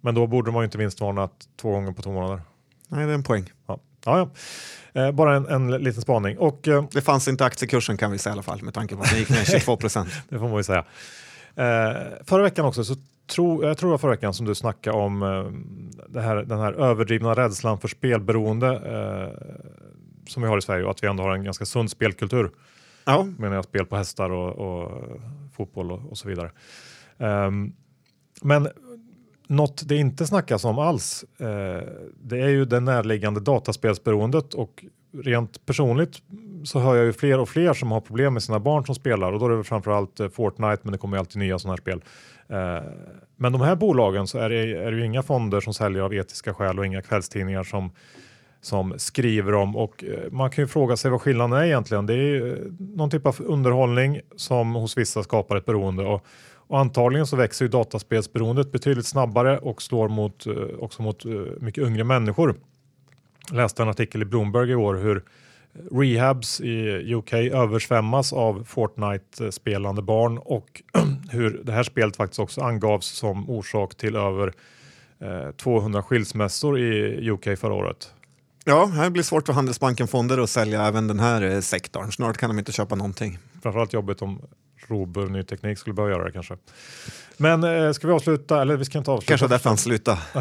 Men 0.02 0.16
då 0.16 0.28
borde 0.28 0.52
man 0.52 0.62
ju 0.62 0.66
inte 0.66 0.78
vinstvarnat 0.78 1.32
två 1.62 1.72
gånger 1.72 1.92
på 1.92 2.02
två 2.02 2.12
månader. 2.12 2.42
Nej, 2.88 3.06
det 3.06 3.12
är 3.12 3.16
en 3.16 3.24
poäng. 3.24 3.52
Ja. 3.68 3.80
Ja, 4.06 4.30
ja. 4.94 5.02
Eh, 5.02 5.12
bara 5.12 5.36
en, 5.36 5.46
en 5.46 5.72
liten 5.72 6.02
spaning. 6.02 6.38
Och, 6.38 6.68
eh, 6.68 6.86
det 6.92 7.02
fanns 7.02 7.28
inte 7.28 7.46
aktiekursen 7.46 7.98
kan 7.98 8.12
vi 8.12 8.18
säga 8.18 8.32
i 8.32 8.34
alla 8.34 8.44
fall 8.44 8.64
med 8.64 8.74
tanke 8.74 8.96
på 8.96 9.02
att 9.02 9.10
den 9.10 9.20
gick 9.20 9.30
ner 9.30 9.44
22 9.60 9.78
procent. 9.78 10.10
det 10.30 10.40
får 10.40 10.48
man 10.48 10.58
ju 10.58 10.64
säga. 10.64 10.86
Eh, 11.56 11.98
förra 12.26 12.44
veckan 12.44 12.66
också, 12.66 12.84
så 12.84 12.96
tro, 13.30 13.64
jag 13.64 13.78
tror 13.78 13.90
det 13.90 13.92
var 13.92 13.98
förra 13.98 14.12
veckan 14.12 14.34
som 14.34 14.46
du 14.46 14.56
snackade 14.56 14.98
om 14.98 15.24
eh, 16.14 16.22
här, 16.22 16.36
den 16.36 16.60
här 16.60 16.74
överdrivna 16.74 17.34
rädslan 17.34 17.80
för 17.80 17.88
spelberoende 17.88 18.68
eh, 18.68 19.50
som 20.28 20.44
vi 20.44 20.50
har 20.50 20.58
i 20.58 20.62
Sverige 20.62 20.84
och 20.84 20.92
att 20.92 21.04
vi 21.04 21.08
ändå 21.08 21.24
har 21.24 21.34
en 21.34 21.44
ganska 21.44 21.66
sund 21.66 21.92
spelkultur. 21.92 22.52
Ja. 23.06 23.28
Menar 23.38 23.56
jag 23.56 23.66
spel 23.66 23.86
på 23.86 23.98
hästar 23.98 24.30
och, 24.30 24.50
och 24.50 25.02
fotboll 25.54 25.92
och, 25.92 26.12
och, 26.12 26.18
så 26.18 26.28
vidare. 26.28 26.52
Um, 27.18 27.74
men 28.42 28.68
något 29.50 29.88
det 29.88 29.96
inte 29.96 30.28
snackas 30.28 30.66
om 30.66 30.80
alls, 30.80 31.26
eh, 31.38 31.88
det 32.22 32.42
är 32.42 32.50
ju 32.50 32.66
det 32.66 32.80
närliggande 32.80 33.40
dataspelsberoendet 33.40 34.54
och 34.54 34.86
rent 35.24 35.66
personligt 35.66 36.18
så 36.64 36.80
hör 36.80 36.96
jag 36.96 37.06
ju 37.06 37.14
fler 37.14 37.40
och 37.40 37.50
fler 37.50 37.74
som 37.74 37.92
har 37.92 38.02
problem 38.02 38.34
med 38.34 38.44
sina 38.44 38.60
barn 38.60 38.86
som 38.86 38.96
spelar 38.96 39.32
och 39.32 39.40
då 39.40 39.46
är 39.46 39.50
det 39.50 39.64
framförallt 39.64 40.20
eh, 40.20 40.30
Fortnite 40.30 40.80
men 40.84 40.92
det 40.92 40.98
kommer 40.98 41.18
ju 41.18 41.20
alltid 41.20 41.40
nya 41.40 41.60
sådana 41.60 41.74
här 41.74 41.82
spel. 41.82 42.04
Eh, 42.48 42.92
men 43.36 43.52
de 43.52 43.62
här 43.62 43.76
bolagen 43.76 44.28
så 44.28 44.38
är 44.38 44.50
det, 44.50 44.76
är 44.76 44.92
det 44.92 44.98
ju 44.98 45.06
inga 45.06 45.24
fonder 45.24 45.62
som 45.62 45.74
säljer 45.74 46.02
av 46.02 46.14
etiska 46.14 46.54
skäl 46.54 46.80
och 46.80 46.86
inga 46.86 47.02
kvällstidningar 47.02 47.64
som 47.64 47.92
som 48.62 48.94
skriver 48.98 49.56
om 49.56 49.76
och 49.76 50.04
eh, 50.04 50.32
man 50.32 50.50
kan 50.50 50.64
ju 50.64 50.68
fråga 50.68 50.98
sig 50.98 51.12
vad 51.12 51.22
skillnaden 51.22 51.60
är 51.60 51.66
egentligen. 51.66 52.06
Det 52.06 52.14
är 52.14 52.18
ju 52.18 52.54
eh, 52.54 52.58
någon 52.80 53.10
typ 53.10 53.26
av 53.26 53.36
underhållning 53.40 54.20
som 54.36 54.76
hos 54.76 54.98
vissa 54.98 55.24
skapar 55.24 55.56
ett 55.56 55.66
beroende 55.66 56.04
och 56.04 56.26
och 56.70 56.80
antagligen 56.80 57.28
så 57.28 57.36
växer 57.36 57.66
ju 57.66 57.70
dataspelsberoendet 57.70 58.72
betydligt 58.72 59.06
snabbare 59.06 59.58
och 59.58 59.82
slår 59.82 60.10
mot, 60.10 60.46
eh, 60.48 60.54
också 60.80 61.02
mot 61.02 61.26
eh, 61.26 61.32
mycket 61.60 61.84
yngre 61.84 62.04
människor. 62.04 62.56
Jag 63.50 63.58
läste 63.58 63.84
en 63.84 63.90
artikel 63.90 64.22
i 64.22 64.26
Bloomberg 64.26 64.72
i 64.72 64.76
år 64.76 64.96
hur 64.96 65.24
rehabs 65.92 66.62
i 66.62 67.14
UK 67.14 67.34
översvämmas 67.34 68.34
av 68.34 68.64
Fortnite-spelande 68.64 70.02
barn 70.02 70.38
och 70.38 70.82
hur 71.32 71.62
det 71.64 71.72
här 71.72 71.84
spelet 71.84 72.16
faktiskt 72.16 72.40
också 72.40 72.62
angavs 72.62 73.06
som 73.06 73.50
orsak 73.50 73.96
till 73.96 74.16
över 74.16 74.54
200 75.58 76.00
eh, 76.00 76.06
skilsmässor 76.06 76.80
i 76.80 77.30
UK 77.30 77.60
förra 77.60 77.74
året. 77.74 78.14
Ja, 78.66 78.92
det 79.04 79.10
blir 79.10 79.24
svårt 79.24 79.46
för 79.46 79.54
Handelsbanken 79.54 80.08
Fonder 80.08 80.38
att 80.38 80.50
sälja 80.50 80.82
även 80.82 81.08
den 81.08 81.20
här 81.20 81.62
sektorn. 81.62 82.12
Snart 82.12 82.38
kan 82.38 82.50
de 82.50 82.60
inte 82.60 82.72
köpa 82.72 82.96
någonting. 82.96 83.38
Framförallt 83.62 83.94
jobbigt 83.94 84.22
om 84.22 84.42
Robur 84.90 85.28
Ny 85.28 85.44
Teknik 85.44 85.78
skulle 85.78 85.94
behöva 85.94 86.14
göra 86.14 86.24
det 86.24 86.32
kanske. 86.32 86.58
Men 87.42 87.64
eh, 87.64 87.92
ska 87.92 88.08
vi 88.08 88.14
avsluta? 88.14 88.62
Eller 88.62 88.78
vi 88.78 88.86
ska 88.86 88.98
inte 88.98 89.12
avsluta. 89.12 89.28
Kanske 89.28 89.48
därför 89.48 89.70
han 89.70 89.78
slutade. 89.78 90.18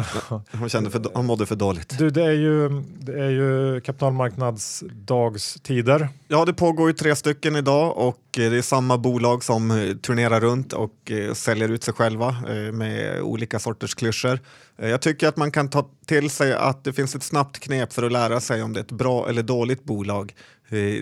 han, 0.51 0.69
kände 0.69 0.89
för, 0.89 1.05
han 1.13 1.25
mådde 1.25 1.45
för 1.45 1.55
dåligt. 1.55 1.97
Du, 1.97 2.09
det 2.09 2.23
är 2.23 2.31
ju, 2.31 2.69
det 2.99 3.23
är 3.23 3.29
ju 3.29 3.81
kapitalmarknadsdagstider. 3.81 6.09
Ja, 6.27 6.45
det 6.45 6.53
pågår 6.53 6.89
ju 6.89 6.93
tre 6.93 7.15
stycken 7.15 7.55
idag 7.55 7.97
och 7.97 8.19
det 8.31 8.45
är 8.45 8.61
samma 8.61 8.97
bolag 8.97 9.43
som 9.43 9.71
eh, 9.71 9.95
turnerar 9.95 10.39
runt 10.39 10.73
och 10.73 11.11
eh, 11.11 11.33
säljer 11.33 11.69
ut 11.69 11.83
sig 11.83 11.93
själva 11.93 12.27
eh, 12.27 12.71
med 12.71 13.21
olika 13.21 13.59
sorters 13.59 13.95
klyschor. 13.95 14.39
Jag 14.77 15.01
tycker 15.01 15.27
att 15.27 15.37
man 15.37 15.51
kan 15.51 15.69
ta 15.69 15.89
till 16.05 16.29
sig 16.29 16.53
att 16.53 16.83
det 16.83 16.93
finns 16.93 17.15
ett 17.15 17.23
snabbt 17.23 17.59
knep 17.59 17.93
för 17.93 18.03
att 18.03 18.11
lära 18.11 18.39
sig 18.39 18.63
om 18.63 18.73
det 18.73 18.79
är 18.79 18.83
ett 18.83 18.91
bra 18.91 19.29
eller 19.29 19.43
dåligt 19.43 19.83
bolag. 19.83 20.33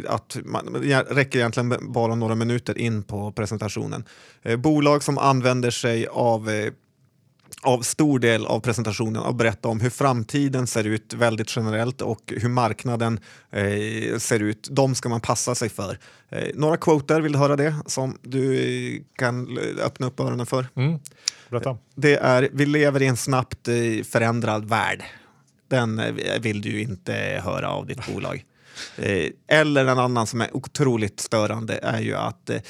Att 0.07 0.37
man, 0.45 0.73
det 0.73 1.01
räcker 1.01 1.39
egentligen 1.39 1.91
bara 1.93 2.15
några 2.15 2.35
minuter 2.35 2.77
in 2.77 3.03
på 3.03 3.31
presentationen. 3.31 4.03
Bolag 4.57 5.03
som 5.03 5.17
använder 5.17 5.71
sig 5.71 6.07
av 6.07 6.49
av 7.61 7.81
stor 7.81 8.19
del 8.19 8.45
av 8.45 8.59
presentationen 8.59 9.23
att 9.23 9.35
berätta 9.35 9.67
om 9.67 9.79
hur 9.79 9.89
framtiden 9.89 10.67
ser 10.67 10.83
ut 10.83 11.13
väldigt 11.13 11.55
generellt 11.55 12.01
och 12.01 12.33
hur 12.37 12.49
marknaden 12.49 13.19
eh, 13.51 14.17
ser 14.17 14.39
ut. 14.39 14.67
De 14.71 14.95
ska 14.95 15.09
man 15.09 15.21
passa 15.21 15.55
sig 15.55 15.69
för. 15.69 15.97
Eh, 16.29 16.47
några 16.55 16.77
quoter, 16.77 17.21
vill 17.21 17.31
du 17.31 17.39
höra 17.39 17.55
det? 17.55 17.75
Som 17.85 18.17
du 18.21 19.03
kan 19.15 19.57
öppna 19.83 20.07
upp 20.07 20.19
öronen 20.19 20.45
för. 20.45 20.67
Mm. 20.75 20.99
Berätta. 21.49 21.77
Det 21.95 22.15
är, 22.15 22.49
vi 22.53 22.65
lever 22.65 23.01
i 23.01 23.05
en 23.05 23.17
snabbt 23.17 23.67
eh, 23.67 24.03
förändrad 24.03 24.65
värld. 24.65 25.03
Den 25.67 25.99
eh, 25.99 26.41
vill 26.41 26.61
du 26.61 26.81
inte 26.81 27.41
höra 27.43 27.69
av 27.69 27.85
ditt 27.85 28.07
bolag. 28.13 28.43
Eh, 28.97 29.29
eller 29.47 29.85
en 29.85 29.99
annan 29.99 30.27
som 30.27 30.41
är 30.41 30.55
otroligt 30.55 31.19
störande 31.19 31.79
är 31.83 31.99
ju 31.99 32.15
att 32.15 32.49
eh, 32.49 32.61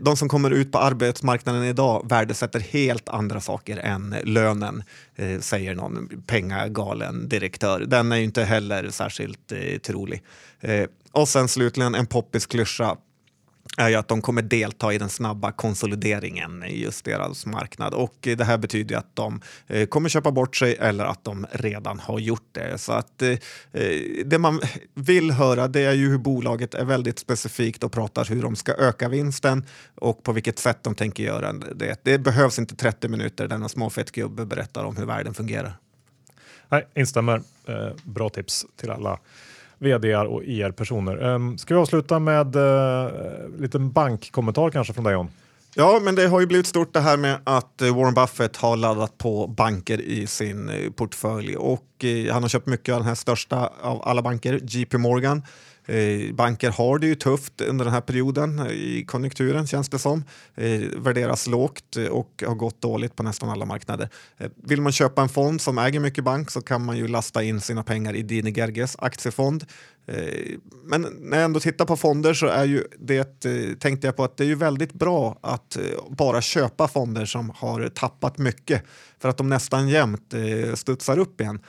de 0.00 0.16
som 0.16 0.28
kommer 0.28 0.50
ut 0.50 0.72
på 0.72 0.78
arbetsmarknaden 0.78 1.64
idag 1.64 2.06
värdesätter 2.08 2.60
helt 2.60 3.08
andra 3.08 3.40
saker 3.40 3.76
än 3.76 4.16
lönen, 4.24 4.82
eh, 5.16 5.40
säger 5.40 5.74
någon 5.74 6.22
pengagalen 6.26 7.28
direktör. 7.28 7.80
Den 7.80 8.12
är 8.12 8.16
ju 8.16 8.24
inte 8.24 8.44
heller 8.44 8.90
särskilt 8.90 9.52
trolig. 9.82 10.22
Och 11.12 11.28
sen 11.28 11.48
slutligen 11.48 11.94
en 11.94 12.06
poppis 12.06 12.46
klyscha 12.46 12.96
är 13.76 13.88
ju 13.88 13.94
att 13.94 14.08
de 14.08 14.22
kommer 14.22 14.42
delta 14.42 14.92
i 14.92 14.98
den 14.98 15.08
snabba 15.08 15.52
konsolideringen 15.52 16.64
i 16.64 16.82
just 16.82 17.04
deras 17.04 17.46
marknad. 17.46 17.94
Och 17.94 18.16
det 18.20 18.44
här 18.44 18.58
betyder 18.58 18.96
att 18.96 19.16
de 19.16 19.40
eh, 19.66 19.86
kommer 19.86 20.08
köpa 20.08 20.30
bort 20.30 20.56
sig 20.56 20.76
eller 20.80 21.04
att 21.04 21.24
de 21.24 21.46
redan 21.52 22.00
har 22.00 22.18
gjort 22.18 22.48
det. 22.52 22.78
Så 22.78 22.92
att 22.92 23.22
eh, 23.22 23.30
eh, 23.72 24.00
det 24.24 24.38
man 24.38 24.60
vill 24.94 25.30
höra 25.30 25.68
det 25.68 25.80
är 25.80 25.92
ju 25.92 26.08
hur 26.08 26.18
bolaget 26.18 26.74
är 26.74 26.84
väldigt 26.84 27.18
specifikt 27.18 27.84
och 27.84 27.92
pratar 27.92 28.24
hur 28.24 28.42
de 28.42 28.56
ska 28.56 28.74
öka 28.74 29.08
vinsten 29.08 29.64
och 29.94 30.22
på 30.22 30.32
vilket 30.32 30.58
sätt 30.58 30.78
de 30.82 30.94
tänker 30.94 31.22
göra 31.22 31.52
det. 31.52 32.00
Det 32.02 32.18
behövs 32.18 32.58
inte 32.58 32.76
30 32.76 33.08
minuter 33.08 33.48
där 33.48 33.56
en 33.56 33.68
småfett 33.68 34.12
gubbe 34.12 34.46
berättar 34.46 34.84
om 34.84 34.96
hur 34.96 35.06
världen 35.06 35.34
fungerar. 35.34 35.76
Nej, 36.68 36.86
instämmer. 36.94 37.42
Bra 38.04 38.28
tips 38.28 38.66
till 38.76 38.90
alla 38.90 39.18
vd 39.80 40.16
och 40.16 40.44
IR-personer. 40.44 41.16
Um, 41.16 41.48
ehm, 41.48 41.58
ska 41.58 41.74
vi 41.74 41.80
avsluta 41.80 42.18
med 42.18 42.56
eh, 42.56 42.62
uh, 42.62 43.60
liten 43.60 43.92
bankkommentar 43.92 44.70
kanske 44.70 44.92
från 44.92 45.04
dig 45.04 45.12
John? 45.12 45.28
Ja, 45.74 46.00
men 46.02 46.14
det 46.14 46.26
har 46.26 46.40
ju 46.40 46.46
blivit 46.46 46.66
stort 46.66 46.92
det 46.92 47.00
här 47.00 47.16
med 47.16 47.38
att 47.44 47.82
eh, 47.82 47.96
Warren 47.96 48.14
Buffett 48.14 48.56
har 48.56 48.76
laddat 48.76 49.18
på 49.18 49.46
banker 49.46 50.00
i 50.00 50.26
sin 50.26 50.68
eh, 50.68 50.90
portfölj 50.90 51.56
och 51.56 51.86
han 52.32 52.42
har 52.42 52.48
köpt 52.48 52.66
mycket 52.66 52.92
av 52.92 53.00
den 53.00 53.08
här 53.08 53.14
största 53.14 53.70
av 53.80 54.02
alla 54.04 54.22
banker, 54.22 54.60
JP 54.62 54.98
Morgan. 54.98 55.42
Eh, 55.90 56.32
banker 56.34 56.70
har 56.70 56.98
det 56.98 57.06
ju 57.06 57.14
tufft 57.14 57.60
under 57.60 57.84
den 57.84 57.94
här 57.94 58.00
perioden 58.00 58.58
eh, 58.58 58.66
i 58.66 59.04
konjunkturen 59.06 59.66
känns 59.66 59.88
det 59.88 59.98
som. 59.98 60.24
Eh, 60.54 60.80
värderas 60.96 61.46
lågt 61.46 61.96
och 62.10 62.42
har 62.46 62.54
gått 62.54 62.80
dåligt 62.80 63.16
på 63.16 63.22
nästan 63.22 63.50
alla 63.50 63.64
marknader. 63.64 64.08
Vill 64.56 64.80
man 64.80 64.92
köpa 64.92 65.22
en 65.22 65.28
fond 65.28 65.60
som 65.60 65.78
äger 65.78 66.00
mycket 66.00 66.24
bank 66.24 66.50
så 66.50 66.60
kan 66.60 66.84
man 66.84 66.96
ju 66.96 67.08
lasta 67.08 67.42
in 67.42 67.60
sina 67.60 67.82
pengar 67.82 68.14
i 68.14 68.22
Dini 68.22 68.52
Gerges 68.52 68.96
aktiefond. 68.98 69.64
Men 70.84 71.02
när 71.20 71.36
jag 71.36 71.44
ändå 71.44 71.60
tittar 71.60 71.84
på 71.84 71.96
fonder 71.96 72.34
så 72.34 72.46
är 72.46 72.64
ju 72.64 72.84
det, 72.98 73.40
tänkte 73.80 74.06
jag 74.06 74.16
på 74.16 74.24
att 74.24 74.36
det 74.36 74.44
är 74.44 74.48
ju 74.48 74.54
väldigt 74.54 74.92
bra 74.92 75.38
att 75.40 75.76
bara 76.08 76.42
köpa 76.42 76.88
fonder 76.88 77.24
som 77.24 77.50
har 77.50 77.88
tappat 77.88 78.38
mycket 78.38 78.82
för 79.18 79.28
att 79.28 79.36
de 79.36 79.48
nästan 79.48 79.88
jämt 79.88 80.34
studsar 80.74 81.18
upp 81.18 81.40
igen. 81.40 81.60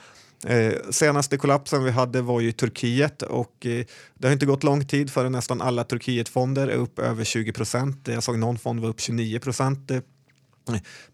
Eh, 0.46 0.72
senaste 0.90 1.36
kollapsen 1.36 1.84
vi 1.84 1.90
hade 1.90 2.22
var 2.22 2.40
ju 2.40 2.52
Turkiet 2.52 3.22
och 3.22 3.66
eh, 3.66 3.84
det 4.14 4.26
har 4.28 4.32
inte 4.32 4.46
gått 4.46 4.64
lång 4.64 4.86
tid 4.86 5.10
förrän 5.10 5.32
nästan 5.32 5.60
alla 5.60 5.84
Turkietfonder 5.84 6.68
är 6.68 6.76
upp 6.76 6.98
över 6.98 7.24
20 7.24 7.52
procent. 7.52 8.08
Jag 8.08 8.22
såg 8.22 8.38
någon 8.38 8.58
fond 8.58 8.80
var 8.80 8.88
upp 8.88 9.00
29 9.00 9.38
procent. 9.38 9.90
Eh, 9.90 9.98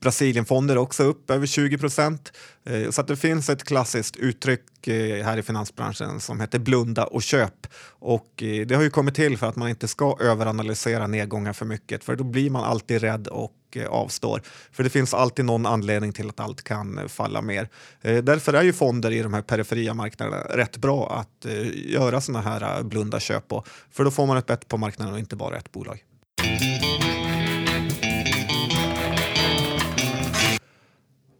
Brasilienfonder 0.00 0.38
Brasilienfonder 0.48 0.78
också 0.78 1.02
upp 1.02 1.30
över 1.30 1.46
20 1.46 1.78
procent. 1.78 2.32
Eh, 2.64 2.90
så 2.90 3.00
att 3.00 3.06
det 3.06 3.16
finns 3.16 3.48
ett 3.48 3.64
klassiskt 3.64 4.16
uttryck 4.16 4.86
eh, 4.86 5.24
här 5.24 5.36
i 5.36 5.42
finansbranschen 5.42 6.20
som 6.20 6.40
heter 6.40 6.58
blunda 6.58 7.04
och 7.04 7.22
köp. 7.22 7.66
Och 7.88 8.42
eh, 8.42 8.66
det 8.66 8.74
har 8.74 8.82
ju 8.82 8.90
kommit 8.90 9.14
till 9.14 9.38
för 9.38 9.46
att 9.46 9.56
man 9.56 9.68
inte 9.68 9.88
ska 9.88 10.16
överanalysera 10.20 11.06
nedgångar 11.06 11.52
för 11.52 11.66
mycket 11.66 12.04
för 12.04 12.16
då 12.16 12.24
blir 12.24 12.50
man 12.50 12.64
alltid 12.64 13.00
rädd 13.00 13.28
och 13.28 13.54
avstår. 13.88 14.42
För 14.72 14.84
det 14.84 14.90
finns 14.90 15.14
alltid 15.14 15.44
någon 15.44 15.66
anledning 15.66 16.12
till 16.12 16.28
att 16.28 16.40
allt 16.40 16.62
kan 16.62 17.08
falla 17.08 17.42
mer. 17.42 17.68
Därför 18.02 18.54
är 18.54 18.62
ju 18.62 18.72
fonder 18.72 19.10
i 19.10 19.22
de 19.22 19.34
här 19.34 19.42
periferia 19.42 19.94
marknaderna 19.94 20.42
rätt 20.42 20.76
bra 20.76 21.18
att 21.20 21.52
göra 21.74 22.20
sådana 22.20 22.50
här 22.50 22.82
blunda 22.82 23.20
köp 23.20 23.48
på. 23.48 23.64
För 23.90 24.04
då 24.04 24.10
får 24.10 24.26
man 24.26 24.36
ett 24.36 24.46
bett 24.46 24.68
på 24.68 24.76
marknaden 24.76 25.14
och 25.14 25.20
inte 25.20 25.36
bara 25.36 25.56
ett 25.56 25.72
bolag. 25.72 26.04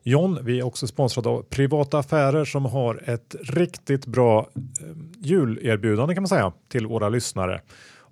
John, 0.09 0.39
vi 0.43 0.59
är 0.59 0.67
också 0.67 0.87
sponsrade 0.87 1.29
av 1.29 1.43
Privata 1.43 1.99
Affärer 1.99 2.45
som 2.45 2.65
har 2.65 3.11
ett 3.11 3.37
riktigt 3.43 4.07
bra 4.07 4.49
eh, 4.57 4.97
julerbjudande 5.19 6.15
kan 6.15 6.23
man 6.23 6.29
säga 6.29 6.53
till 6.69 6.87
våra 6.87 7.09
lyssnare. 7.09 7.61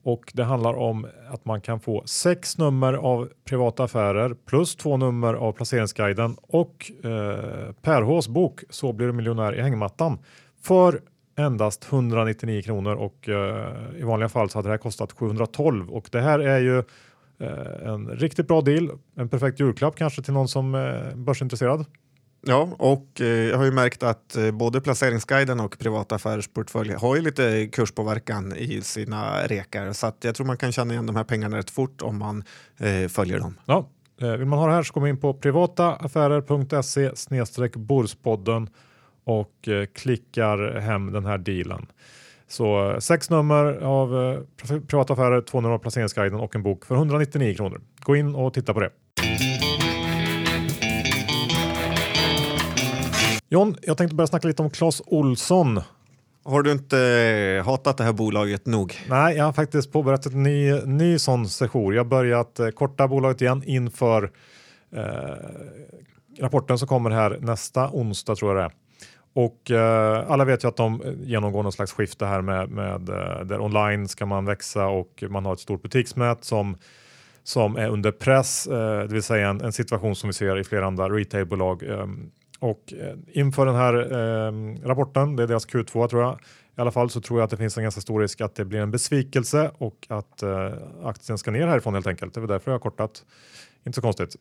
Och 0.02 0.32
det 0.34 0.44
handlar 0.44 0.74
om 0.74 1.06
att 1.30 1.44
man 1.44 1.60
kan 1.60 1.80
få 1.80 2.02
sex 2.06 2.58
nummer 2.58 2.94
av 2.94 3.28
Privata 3.44 3.84
Affärer 3.84 4.34
plus 4.46 4.76
två 4.76 4.96
nummer 4.96 5.34
av 5.34 5.52
Placeringsguiden 5.52 6.36
och 6.42 6.92
eh, 7.04 7.72
Per 7.82 8.02
Hs 8.02 8.28
bok 8.28 8.64
Så 8.70 8.92
blir 8.92 9.06
du 9.06 9.12
miljonär 9.12 9.54
i 9.54 9.62
hängmattan 9.62 10.18
för 10.62 11.00
endast 11.38 11.92
199 11.92 12.62
kronor 12.62 12.94
och 12.94 13.28
eh, 13.28 13.72
i 13.98 14.02
vanliga 14.02 14.28
fall 14.28 14.50
så 14.50 14.58
hade 14.58 14.68
det 14.68 14.72
här 14.72 14.78
kostat 14.78 15.12
712 15.12 15.90
och 15.90 16.08
det 16.12 16.20
här 16.20 16.38
är 16.38 16.58
ju 16.58 16.82
en 17.38 18.08
riktigt 18.08 18.48
bra 18.48 18.60
deal, 18.60 18.90
en 19.16 19.28
perfekt 19.28 19.60
julklapp 19.60 19.96
kanske 19.96 20.22
till 20.22 20.32
någon 20.32 20.48
som 20.48 20.74
är 20.74 21.12
börsintresserad. 21.16 21.84
Ja, 22.48 22.68
och 22.78 23.20
eh, 23.20 23.26
jag 23.26 23.56
har 23.56 23.64
ju 23.64 23.70
märkt 23.70 24.02
att 24.02 24.36
eh, 24.36 24.50
både 24.50 24.80
Placeringsguiden 24.80 25.60
och 25.60 25.78
Privata 25.78 26.14
Affärsportfölj 26.14 26.92
har 26.92 27.16
ju 27.16 27.22
lite 27.22 27.66
kurspåverkan 27.72 28.56
i 28.56 28.80
sina 28.80 29.46
rekar 29.46 29.92
så 29.92 30.06
att 30.06 30.24
jag 30.24 30.34
tror 30.34 30.46
man 30.46 30.56
kan 30.56 30.72
känna 30.72 30.92
igen 30.92 31.06
de 31.06 31.16
här 31.16 31.24
pengarna 31.24 31.56
rätt 31.56 31.70
fort 31.70 32.02
om 32.02 32.18
man 32.18 32.44
eh, 32.78 33.08
följer 33.08 33.38
dem. 33.38 33.54
Ja, 33.66 33.88
eh, 34.20 34.32
vill 34.32 34.46
man 34.46 34.58
ha 34.58 34.66
det 34.66 34.72
här 34.72 34.82
så 34.82 34.92
går 34.92 35.00
man 35.00 35.10
in 35.10 35.20
på 35.20 35.34
privataaffärer.se 35.34 37.10
borspodden 37.74 38.68
och 39.24 39.68
eh, 39.68 39.86
klickar 39.86 40.80
hem 40.80 41.12
den 41.12 41.26
här 41.26 41.38
dealen. 41.38 41.86
Så 42.48 42.96
sex 43.00 43.30
nummer 43.30 43.64
av 43.82 44.22
eh, 44.22 44.40
privata 44.80 45.12
affärer, 45.12 45.40
två 45.40 45.60
nummer 45.60 45.74
av 45.74 45.78
placeringsguiden 45.78 46.40
och 46.40 46.56
en 46.56 46.62
bok 46.62 46.84
för 46.84 46.94
199 46.94 47.54
kronor. 47.54 47.80
Gå 48.00 48.16
in 48.16 48.34
och 48.34 48.54
titta 48.54 48.74
på 48.74 48.80
det. 48.80 48.90
John, 53.48 53.76
jag 53.82 53.96
tänkte 53.96 54.16
börja 54.16 54.26
snacka 54.26 54.48
lite 54.48 54.62
om 54.62 54.70
Clas 54.70 55.02
Olsson. 55.06 55.80
Har 56.44 56.62
du 56.62 56.72
inte 56.72 56.98
eh, 56.98 57.66
hatat 57.66 57.96
det 57.96 58.04
här 58.04 58.12
bolaget 58.12 58.66
nog? 58.66 58.94
Nej, 59.08 59.36
jag 59.36 59.44
har 59.44 59.52
faktiskt 59.52 59.92
påbörjat 59.92 60.26
en 60.26 60.42
ny, 60.42 60.80
ny 60.84 61.18
sån 61.18 61.48
session. 61.48 61.94
Jag 61.94 62.00
har 62.00 62.08
börjat 62.08 62.58
eh, 62.58 62.68
korta 62.68 63.08
bolaget 63.08 63.40
igen 63.40 63.62
inför 63.66 64.30
eh, 64.92 65.02
rapporten 66.40 66.78
som 66.78 66.88
kommer 66.88 67.10
här 67.10 67.38
nästa 67.40 67.90
onsdag 67.92 68.34
tror 68.34 68.56
jag 68.56 68.62
det 68.62 68.64
är. 68.64 68.85
Och 69.36 69.70
eh, 69.70 70.30
alla 70.30 70.44
vet 70.44 70.64
ju 70.64 70.68
att 70.68 70.76
de 70.76 71.02
eh, 71.02 71.12
genomgår 71.20 71.62
någon 71.62 71.72
slags 71.72 71.92
skifte 71.92 72.26
här 72.26 72.40
med, 72.40 72.70
med 72.70 73.08
eh, 73.08 73.44
där 73.44 73.60
online 73.60 74.08
ska 74.08 74.26
man 74.26 74.44
växa 74.44 74.86
och 74.86 75.24
man 75.28 75.44
har 75.44 75.52
ett 75.52 75.60
stort 75.60 75.82
butiksnät 75.82 76.44
som 76.44 76.76
som 77.42 77.76
är 77.76 77.88
under 77.88 78.10
press, 78.10 78.66
eh, 78.66 79.00
det 79.00 79.12
vill 79.12 79.22
säga 79.22 79.48
en, 79.48 79.60
en, 79.60 79.72
situation 79.72 80.16
som 80.16 80.28
vi 80.28 80.32
ser 80.32 80.58
i 80.58 80.64
flera 80.64 80.86
andra 80.86 81.08
retailbolag. 81.08 81.82
Ehm, 81.82 82.30
eh, 82.60 82.68
och 82.68 82.92
inför 83.32 83.66
den 83.66 83.74
här 83.74 83.94
ehm, 84.12 84.82
rapporten, 84.84 85.36
det 85.36 85.42
är 85.42 85.46
deras 85.46 85.68
Q2 85.68 86.08
tror 86.08 86.22
jag, 86.22 86.38
i 86.76 86.80
alla 86.80 86.90
fall 86.90 87.10
så 87.10 87.20
tror 87.20 87.38
jag 87.40 87.44
att 87.44 87.50
det 87.50 87.56
finns 87.56 87.76
en 87.76 87.82
ganska 87.82 88.00
stor 88.00 88.20
risk 88.20 88.40
att 88.40 88.54
det 88.54 88.64
blir 88.64 88.80
en 88.80 88.90
besvikelse 88.90 89.70
och 89.78 90.06
att 90.08 90.42
eh, 90.42 90.72
aktien 91.04 91.38
ska 91.38 91.50
ner 91.50 91.66
härifrån 91.66 91.94
helt 91.94 92.06
enkelt. 92.06 92.34
Det 92.34 92.40
är 92.40 92.46
därför 92.46 92.70
jag 92.70 92.74
har 92.74 92.82
kortat. 92.82 93.24
Inte 93.86 93.96
så 93.96 94.02
konstigt. 94.02 94.36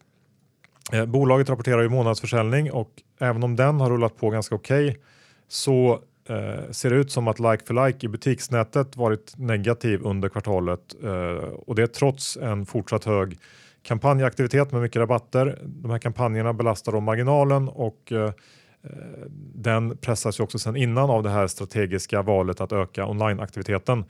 Eh, 0.93 1.05
bolaget 1.05 1.49
rapporterar 1.49 1.81
ju 1.81 1.89
månadsförsäljning 1.89 2.71
och 2.71 2.89
även 3.19 3.43
om 3.43 3.55
den 3.55 3.79
har 3.79 3.89
rullat 3.89 4.17
på 4.17 4.29
ganska 4.29 4.55
okej 4.55 4.87
okay, 4.87 5.01
så 5.47 5.99
eh, 6.29 6.71
ser 6.71 6.91
ut 6.93 7.11
som 7.11 7.27
att 7.27 7.39
like 7.39 7.65
for 7.65 7.87
like 7.87 8.05
i 8.05 8.09
butiksnätet 8.09 8.97
varit 8.97 9.33
negativ 9.37 10.01
under 10.03 10.29
kvartalet 10.29 10.95
eh, 11.03 11.49
och 11.67 11.75
det 11.75 11.87
trots 11.87 12.37
en 12.37 12.65
fortsatt 12.65 13.05
hög 13.05 13.37
kampanjaktivitet 13.83 14.71
med 14.71 14.81
mycket 14.81 14.99
rabatter. 14.99 15.59
De 15.63 15.91
här 15.91 15.99
kampanjerna 15.99 16.53
belastar 16.53 16.91
då 16.91 16.99
marginalen 16.99 17.69
och 17.69 18.11
eh, 18.11 18.31
den 19.55 19.97
pressas 19.97 20.39
ju 20.39 20.43
också 20.43 20.59
sen 20.59 20.75
innan 20.75 21.09
av 21.09 21.23
det 21.23 21.29
här 21.29 21.47
strategiska 21.47 22.21
valet 22.21 22.61
att 22.61 22.71
öka 22.71 23.05
onlineaktiviteten. 23.05 24.05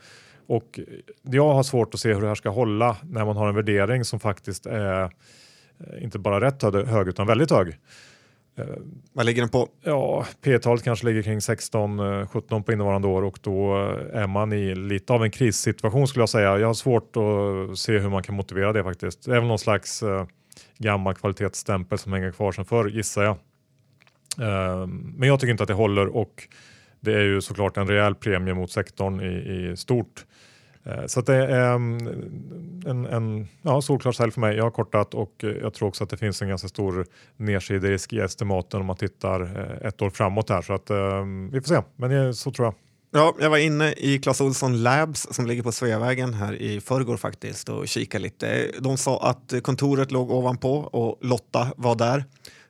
Och 0.46 0.80
jag 1.22 1.54
har 1.54 1.62
svårt 1.62 1.94
att 1.94 2.00
se 2.00 2.14
hur 2.14 2.20
det 2.20 2.28
här 2.28 2.34
ska 2.34 2.48
hålla 2.48 2.96
när 3.02 3.24
man 3.24 3.36
har 3.36 3.48
en 3.48 3.54
värdering 3.54 4.04
som 4.04 4.20
faktiskt 4.20 4.66
är 4.66 5.02
eh, 5.02 5.08
inte 6.00 6.18
bara 6.18 6.40
rätt 6.40 6.62
hög 6.62 7.08
utan 7.08 7.26
väldigt 7.26 7.50
hög. 7.50 7.76
Vad 9.12 9.26
ligger 9.26 9.42
den 9.42 9.48
på? 9.48 9.68
Ja, 9.82 10.26
P-talet 10.44 10.82
kanske 10.82 11.06
ligger 11.06 11.22
kring 11.22 11.38
16-17 11.38 12.62
på 12.62 12.72
innevarande 12.72 13.08
år 13.08 13.22
och 13.22 13.38
då 13.42 13.76
är 14.12 14.26
man 14.26 14.52
i 14.52 14.74
lite 14.74 15.12
av 15.12 15.24
en 15.24 15.30
krissituation 15.30 16.08
skulle 16.08 16.22
jag 16.22 16.28
säga. 16.28 16.58
Jag 16.58 16.66
har 16.66 16.74
svårt 16.74 17.16
att 17.16 17.78
se 17.78 17.98
hur 17.98 18.08
man 18.08 18.22
kan 18.22 18.34
motivera 18.34 18.72
det 18.72 18.82
faktiskt. 18.82 19.24
Det 19.24 19.30
är 19.30 19.40
väl 19.40 19.48
någon 19.48 19.58
slags 19.58 20.02
gammal 20.78 21.14
kvalitetsstämpel 21.14 21.98
som 21.98 22.12
hänger 22.12 22.30
kvar 22.30 22.52
sedan 22.52 22.64
förr 22.64 22.88
gissar 22.88 23.22
jag. 23.22 23.36
Men 25.16 25.28
jag 25.28 25.40
tycker 25.40 25.50
inte 25.50 25.62
att 25.62 25.68
det 25.68 25.74
håller 25.74 26.06
och 26.06 26.48
det 27.00 27.12
är 27.12 27.24
ju 27.24 27.40
såklart 27.40 27.76
en 27.76 27.88
rejäl 27.88 28.14
premie 28.14 28.54
mot 28.54 28.70
sektorn 28.70 29.20
i, 29.20 29.70
i 29.72 29.76
stort. 29.76 30.26
Eh, 30.86 31.06
så 31.06 31.20
det 31.20 31.34
är 31.34 31.74
mm, 31.74 32.08
en, 32.86 33.06
en 33.06 33.48
ja, 33.62 33.82
solklar 33.82 34.12
sälj 34.12 34.32
för 34.32 34.40
mig. 34.40 34.56
Jag 34.56 34.64
har 34.64 34.70
kortat 34.70 35.14
och 35.14 35.44
eh, 35.44 35.50
jag 35.50 35.74
tror 35.74 35.88
också 35.88 36.04
att 36.04 36.10
det 36.10 36.16
finns 36.16 36.42
en 36.42 36.48
ganska 36.48 36.68
stor 36.68 37.06
nedsiderisk 37.36 38.12
i 38.12 38.20
estimaten 38.20 38.80
om 38.80 38.86
man 38.86 38.96
tittar 38.96 39.42
eh, 39.42 39.88
ett 39.88 40.02
år 40.02 40.10
framåt 40.10 40.50
här. 40.50 40.62
Så 40.62 40.72
att 40.72 40.90
ehm, 40.90 41.50
vi 41.50 41.60
får 41.60 41.68
se, 41.68 41.82
men 41.96 42.34
så 42.34 42.50
tror 42.50 42.66
jag. 42.66 42.74
Ja, 43.10 43.34
jag 43.40 43.50
var 43.50 43.58
inne 43.58 43.92
i 43.92 44.18
Clas 44.18 44.40
Ohlson 44.40 44.82
Labs 44.82 45.26
som 45.30 45.46
ligger 45.46 45.62
på 45.62 45.72
Sveavägen 45.72 46.34
här 46.34 46.54
i 46.54 46.80
förrgår 46.80 47.16
faktiskt 47.16 47.68
och 47.68 47.88
kikade 47.88 48.22
lite. 48.22 48.70
De 48.80 48.96
sa 48.96 49.30
att 49.30 49.62
kontoret 49.62 50.10
låg 50.10 50.30
ovanpå 50.30 50.76
och 50.76 51.18
Lotta 51.20 51.72
var 51.76 51.94
där. 51.94 52.24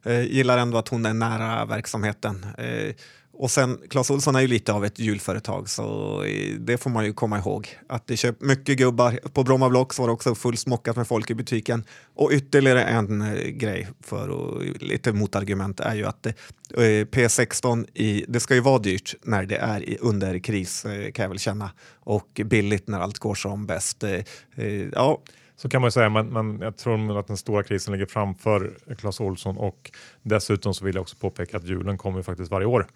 Eh, 0.04 0.22
gillar 0.22 0.58
ändå 0.58 0.78
att 0.78 0.88
hon 0.88 1.06
är 1.06 1.14
nära 1.14 1.64
verksamheten. 1.64 2.46
Eh, 2.58 2.94
och 3.38 3.50
sen, 3.50 3.78
Clas 3.90 4.10
Ohlson 4.10 4.36
är 4.36 4.40
ju 4.40 4.46
lite 4.46 4.72
av 4.72 4.84
ett 4.84 4.98
julföretag 4.98 5.68
så 5.68 6.24
det 6.58 6.78
får 6.78 6.90
man 6.90 7.04
ju 7.04 7.12
komma 7.12 7.38
ihåg. 7.38 7.68
Att 7.88 8.06
det 8.06 8.16
köp 8.16 8.40
mycket 8.40 8.78
gubbar. 8.78 9.20
På 9.32 9.42
Bromma 9.42 9.68
Blocks 9.68 9.98
var 9.98 10.06
det 10.06 10.12
också 10.12 10.34
fullsmockat 10.34 10.96
med 10.96 11.08
folk 11.08 11.30
i 11.30 11.34
butiken. 11.34 11.84
Och 12.14 12.30
ytterligare 12.32 12.82
en 12.84 13.22
eh, 13.22 13.48
grej 13.48 13.88
för 14.00 14.28
och 14.28 14.62
lite 14.80 15.12
motargument 15.12 15.80
är 15.80 15.94
ju 15.94 16.04
att 16.04 16.26
eh, 16.26 16.32
eh 16.74 17.06
P16, 17.06 17.86
i, 17.94 18.24
det 18.28 18.40
ska 18.40 18.54
ju 18.54 18.60
vara 18.60 18.78
dyrt 18.78 19.14
när 19.22 19.46
det 19.46 19.56
är 19.56 19.88
i, 19.88 19.98
under 20.00 20.38
kris 20.38 20.84
eh, 20.84 21.12
kan 21.12 21.22
jag 21.22 21.30
väl 21.30 21.38
känna. 21.38 21.70
Och 22.00 22.40
billigt 22.44 22.88
när 22.88 23.00
allt 23.00 23.18
går 23.18 23.34
som 23.34 23.66
bäst. 23.66 24.04
Eh, 24.04 24.12
eh, 24.56 24.88
ja. 24.92 25.22
Så 25.56 25.68
kan 25.68 25.80
man 25.80 25.86
ju 25.88 25.92
säga, 25.92 26.08
men, 26.08 26.26
men 26.26 26.60
jag 26.60 26.76
tror 26.76 27.18
att 27.18 27.26
den 27.26 27.36
stora 27.36 27.62
krisen 27.62 27.92
ligger 27.92 28.06
framför 28.06 28.78
Clas 28.98 29.20
Ohlson 29.20 29.56
och 29.56 29.90
dessutom 30.22 30.74
så 30.74 30.84
vill 30.84 30.94
jag 30.94 31.02
också 31.02 31.16
påpeka 31.16 31.56
att 31.56 31.64
julen 31.64 31.98
kommer 31.98 32.22
faktiskt 32.22 32.50
varje 32.50 32.66
år. 32.66 32.86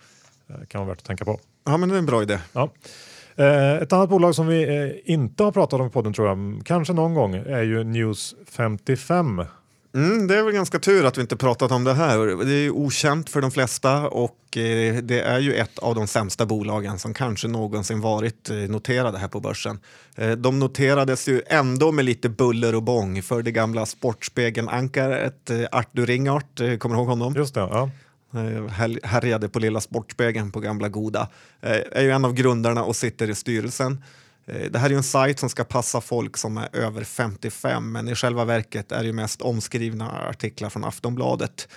Eh, 0.50 0.66
kan 0.66 0.80
vara 0.80 0.88
värt 0.88 0.99
att 0.99 1.04
tänka 1.04 1.25
på. 1.25 1.40
Ja, 1.64 1.76
men 1.76 1.88
det 1.88 1.95
är 1.95 1.99
en 1.99 2.07
bra 2.07 2.23
idé. 2.23 2.38
Ja. 2.52 2.73
Eh, 3.37 3.75
ett 3.75 3.92
annat 3.92 4.11
bolag 4.11 4.35
som 4.35 4.47
vi 4.47 4.62
eh, 4.62 5.12
inte 5.14 5.42
har 5.42 5.52
pratat 5.52 5.80
om 5.80 5.87
i 5.87 5.90
podden 5.90 6.12
tror 6.12 6.28
jag, 6.28 6.62
kanske 6.64 6.92
någon 6.92 7.14
gång, 7.14 7.35
är 7.35 7.62
ju 7.62 7.85
News 7.85 8.35
55. 8.50 9.45
Mm, 9.95 10.26
det 10.26 10.37
är 10.37 10.42
väl 10.42 10.52
ganska 10.52 10.78
tur 10.78 11.04
att 11.07 11.19
vi 11.19 11.23
inte 11.23 11.37
pratat 11.37 11.73
om 11.73 11.85
det 11.85 11.95
här. 11.95 12.45
Det 12.45 12.52
är 12.52 12.62
ju 12.62 12.71
okänt 12.71 13.30
för 13.30 13.40
de 13.40 13.50
flesta 13.50 14.09
och 14.09 14.37
det 15.02 15.21
är 15.21 15.38
ju 15.38 15.54
ett 15.54 15.78
av 15.78 15.95
de 15.95 16.07
sämsta 16.07 16.47
bolagen 16.47 16.99
som 16.99 17.14
kanske 17.14 17.49
någonsin 17.49 18.00
varit 18.00 18.50
noterade 18.69 19.19
här 19.19 19.28
på 19.28 19.40
börsen. 19.40 19.78
De 20.38 20.59
noterades 20.59 21.28
ju 21.28 21.42
ändå 21.47 21.92
med 21.92 22.04
lite 22.04 22.28
buller 22.28 22.75
och 22.75 22.83
bång 22.83 23.23
för 23.23 23.42
det 23.42 23.52
gamla 23.52 23.87
Sportspegeln-ankaret 23.87 25.50
Artur 25.73 26.07
Ringart, 26.07 26.57
kommer 26.57 26.95
du 26.95 27.00
ihåg 27.00 27.09
honom? 27.09 27.35
Just 27.37 27.54
det, 27.54 27.61
ja. 27.61 27.90
Eh, 28.35 28.99
härjade 29.03 29.49
på 29.49 29.59
Lilla 29.59 29.81
Sportspegeln 29.81 30.53
på 30.53 30.61
gamla 30.61 30.89
goda. 30.89 31.29
Eh, 31.61 31.81
är 31.93 32.03
ju 32.03 32.11
en 32.11 32.25
av 32.25 32.35
grundarna 32.35 32.85
och 32.85 32.97
sitter 32.97 33.31
i 33.31 33.35
styrelsen. 33.35 34.05
Eh, 34.47 34.71
det 34.71 34.79
här 34.79 34.90
är 34.90 34.95
en 34.95 35.03
sajt 35.03 35.38
som 35.38 35.49
ska 35.49 35.64
passa 35.64 36.01
folk 36.01 36.37
som 36.37 36.57
är 36.57 36.77
över 36.77 37.05
55 37.05 37.93
men 37.93 38.09
i 38.09 38.14
själva 38.14 38.45
verket 38.45 38.93
är 38.93 39.05
det 39.05 39.12
mest 39.12 39.43
omskrivna 39.43 40.29
artiklar 40.29 40.71
från 40.71 40.85
Aftonbladet. 40.85 41.69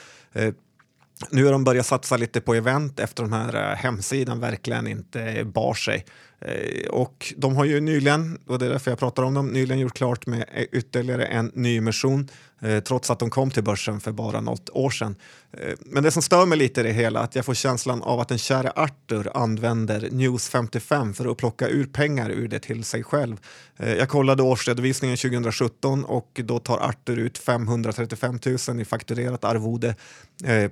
Nu 1.30 1.46
har 1.46 1.52
de 1.52 1.64
börjat 1.64 1.86
satsa 1.86 2.18
lite 2.18 2.42
på 2.42 2.54
event 2.54 3.00
efter 3.00 3.24
den 3.24 3.34
här 3.34 3.76
hemsidan 3.76 4.40
verkligen 4.40 4.88
inte 4.88 5.44
bar 5.44 5.74
sig. 5.74 6.06
Eh, 6.46 6.90
och 6.90 7.34
de 7.38 7.56
har 7.56 7.66
ju 7.66 7.80
nyligen, 7.80 8.38
och 8.48 8.60
det 8.60 8.66
är 8.66 8.70
därför 8.70 8.92
jag 8.92 9.00
pratar 9.00 9.24
om 9.24 9.34
dem, 9.34 9.48
nyligen 9.48 9.80
gjort 9.80 9.94
klart 9.94 10.28
med 10.28 10.46
ytterligare 10.72 11.26
en 11.26 11.52
nyemission 11.54 12.30
eh, 12.62 12.80
trots 12.80 13.10
att 13.10 13.20
de 13.20 13.30
kom 13.30 13.52
till 13.52 13.64
börsen 13.64 14.00
för 14.00 14.12
bara 14.12 14.42
något 14.42 14.70
år 14.70 14.90
sedan. 14.90 15.16
Eh, 15.58 15.74
men 15.80 16.04
det 16.04 16.12
som 16.12 16.22
stör 16.22 16.46
mig 16.46 16.58
lite 16.58 16.82
i 16.82 16.84
det 16.84 16.92
hela 16.92 17.20
är 17.20 17.24
att 17.24 17.36
jag 17.36 17.46
får 17.46 17.54
känslan 17.54 18.02
av 18.02 18.20
att 18.20 18.28
den 18.28 18.38
käre 18.38 18.72
Arthur 18.76 19.38
använder 19.38 20.10
News 20.12 20.50
55 20.50 21.14
för 21.14 21.32
att 21.32 21.38
plocka 21.38 21.68
ur 21.68 21.86
pengar 21.86 22.30
ur 22.30 22.48
det 22.48 22.60
till 22.60 22.84
sig 22.84 23.04
själv. 23.04 23.38
Jag 23.78 24.10
kollade 24.10 24.44
årsredovisningen 24.44 25.18
2017 25.18 26.06
och 26.06 26.42
då 26.44 26.60
tar 26.60 26.78
Arthur 26.78 27.18
ut 27.18 27.38
535 27.38 28.40
000 28.68 28.82
i 28.82 28.86
fakturerat 28.86 29.44
arvode 29.44 29.96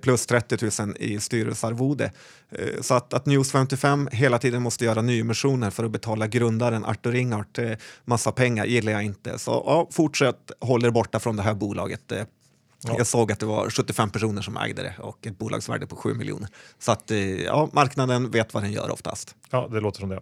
plus 0.01 0.25
30 0.25 0.84
000 0.86 0.95
i 0.99 1.19
styrelsearvode. 1.19 2.12
Så 2.81 2.93
att, 2.93 3.13
att 3.13 3.25
News 3.25 3.51
55 3.51 4.10
hela 4.12 4.38
tiden 4.38 4.62
måste 4.62 4.86
göra 4.86 5.01
nyemission 5.01 5.61
nyemissioner 5.62 5.71
för 5.71 5.84
att 5.84 5.91
betala 5.91 6.28
grundaren 6.28 6.86
Arthur 6.86 7.12
Ringart 7.12 7.60
massa 8.06 8.32
pengar 8.32 8.65
gillar 8.65 8.91
jag 8.91 9.04
inte. 9.04 9.39
Så 9.39 9.52
ja, 9.52 9.88
fortsätt 9.91 10.52
håll 10.60 10.86
er 10.86 10.91
borta 10.91 11.19
från 11.19 11.38
det 11.38 11.43
här 11.43 11.54
bolaget 11.54 11.71
bolaget. 11.82 12.12
Eh, 12.12 12.26
ja. 12.84 12.95
Jag 12.97 13.08
såg 13.08 13.32
att 13.32 13.39
det 13.39 13.45
var 13.45 13.69
75 13.69 14.10
personer 14.10 14.41
som 14.41 14.58
ägde 14.58 14.84
det 14.84 14.95
och 15.00 15.28
ett 15.28 15.38
bolagsvärde 15.38 15.88
på 15.88 15.95
7 15.95 16.13
miljoner. 16.13 16.50
Så 16.80 16.91
att 16.91 17.12
eh, 17.12 17.43
ja, 17.43 17.69
marknaden 17.74 18.32
vet 18.32 18.54
vad 18.54 18.63
den 18.63 18.71
gör 18.71 18.91
oftast. 18.91 19.36
Ja, 19.52 19.67
det 19.71 19.80
låter 19.80 20.00
som 20.00 20.10
det. 20.10 20.21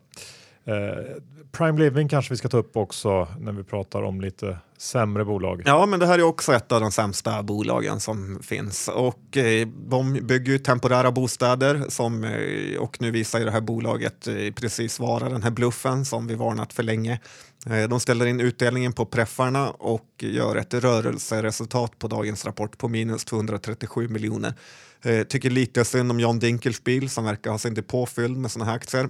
Eh, 0.65 1.21
Prime 1.51 1.79
Living 1.79 2.07
kanske 2.07 2.33
vi 2.33 2.37
ska 2.37 2.49
ta 2.49 2.57
upp 2.57 2.77
också 2.77 3.27
när 3.39 3.51
vi 3.51 3.63
pratar 3.63 4.01
om 4.01 4.21
lite 4.21 4.57
sämre 4.77 5.25
bolag. 5.25 5.63
Ja, 5.65 5.85
men 5.85 5.99
det 5.99 6.05
här 6.05 6.19
är 6.19 6.23
också 6.23 6.53
ett 6.53 6.71
av 6.71 6.81
de 6.81 6.91
sämsta 6.91 7.43
bolagen 7.43 7.99
som 7.99 8.39
finns 8.43 8.87
och 8.87 9.37
eh, 9.37 9.67
de 9.67 10.13
bygger 10.13 10.51
ju 10.51 10.59
temporära 10.59 11.11
bostäder 11.11 11.83
som 11.89 12.23
eh, 12.23 12.79
och 12.79 13.01
nu 13.01 13.11
visar 13.11 13.39
ju 13.39 13.45
det 13.45 13.51
här 13.51 13.61
bolaget 13.61 14.27
eh, 14.27 14.53
precis 14.55 14.99
vara 14.99 15.29
den 15.29 15.43
här 15.43 15.51
bluffen 15.51 16.05
som 16.05 16.27
vi 16.27 16.35
varnat 16.35 16.73
för 16.73 16.83
länge. 16.83 17.19
Eh, 17.65 17.89
de 17.89 17.99
ställer 17.99 18.25
in 18.25 18.39
utdelningen 18.39 18.93
på 18.93 19.05
preffarna 19.05 19.69
och 19.69 20.07
gör 20.19 20.55
ett 20.55 20.73
rörelseresultat 20.73 21.99
på 21.99 22.07
dagens 22.07 22.45
rapport 22.45 22.77
på 22.77 22.87
minus 22.87 23.25
237 23.25 24.07
miljoner. 24.07 24.53
Eh, 25.01 25.23
tycker 25.23 25.49
lite 25.49 25.85
synd 25.85 26.11
om 26.11 26.19
John 26.19 26.39
Dinkelspiel 26.39 27.09
som 27.09 27.25
verkar 27.25 27.51
ha 27.51 27.57
sin 27.57 27.73
depå 27.73 28.05
fylld 28.05 28.37
med 28.37 28.51
sådana 28.51 28.71
här 28.71 28.77
aktier 28.77 29.09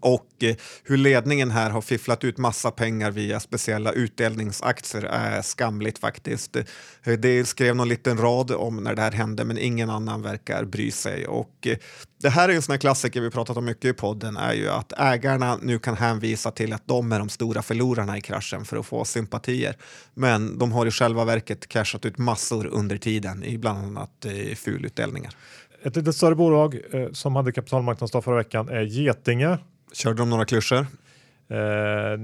och 0.00 0.26
eh, 0.42 0.56
hur 0.84 0.96
ledningen 0.96 1.50
här 1.50 1.70
har 1.70 1.80
fifflat 1.80 2.24
ut 2.24 2.38
massa 2.38 2.70
pengar 2.70 3.10
via 3.10 3.40
speciella 3.40 3.92
utdelningsaktier 3.92 5.02
är 5.02 5.42
skamligt 5.42 5.98
faktiskt. 5.98 6.56
Eh, 6.56 6.64
det 7.18 7.44
skrev 7.44 7.76
någon 7.76 7.88
liten 7.88 8.18
rad 8.18 8.50
om 8.50 8.76
när 8.76 8.94
det 8.94 9.02
här 9.02 9.12
hände 9.12 9.44
men 9.44 9.58
ingen 9.58 9.90
annan 9.90 10.22
verkar 10.22 10.64
bry 10.64 10.90
sig. 10.90 11.26
Och 11.26 11.66
eh, 11.66 11.76
det 12.22 12.28
här 12.28 12.48
är 12.48 12.54
en 12.54 12.62
sån 12.62 12.72
här 12.72 12.80
klassiker 12.80 13.20
vi 13.20 13.30
pratat 13.30 13.56
om 13.56 13.64
mycket 13.64 13.84
i 13.84 13.92
podden 13.92 14.36
är 14.36 14.52
ju 14.52 14.68
att 14.68 14.92
ägarna 14.98 15.58
nu 15.62 15.78
kan 15.78 15.96
hänvisa 15.96 16.50
till 16.50 16.72
att 16.72 16.86
de 16.86 17.12
är 17.12 17.18
de 17.18 17.28
stora 17.28 17.62
förlorarna 17.62 18.18
i 18.18 18.20
kraschen 18.20 18.64
för 18.64 18.76
att 18.76 18.86
få 18.86 19.04
sympatier. 19.04 19.76
Men 20.14 20.58
de 20.58 20.72
har 20.72 20.86
i 20.86 20.90
själva 20.90 21.24
verket 21.24 21.68
cashat 21.68 22.04
ut 22.04 22.18
massor 22.18 22.66
under 22.66 22.96
tiden 22.96 23.44
i 23.44 23.58
bland 23.58 23.78
annat 23.78 24.26
fulutdelningar. 24.56 25.34
Ett 25.84 25.96
lite 25.96 26.12
större 26.12 26.34
bolag 26.34 26.78
eh, 26.90 27.10
som 27.12 27.36
hade 27.36 27.52
kapitalmarknadsdag 27.52 28.24
förra 28.24 28.36
veckan 28.36 28.68
är 28.68 28.80
Getinge 28.80 29.58
Körde 29.92 30.22
de 30.22 30.30
några 30.30 30.44
klyschor? 30.44 30.86
Eh, 31.48 31.58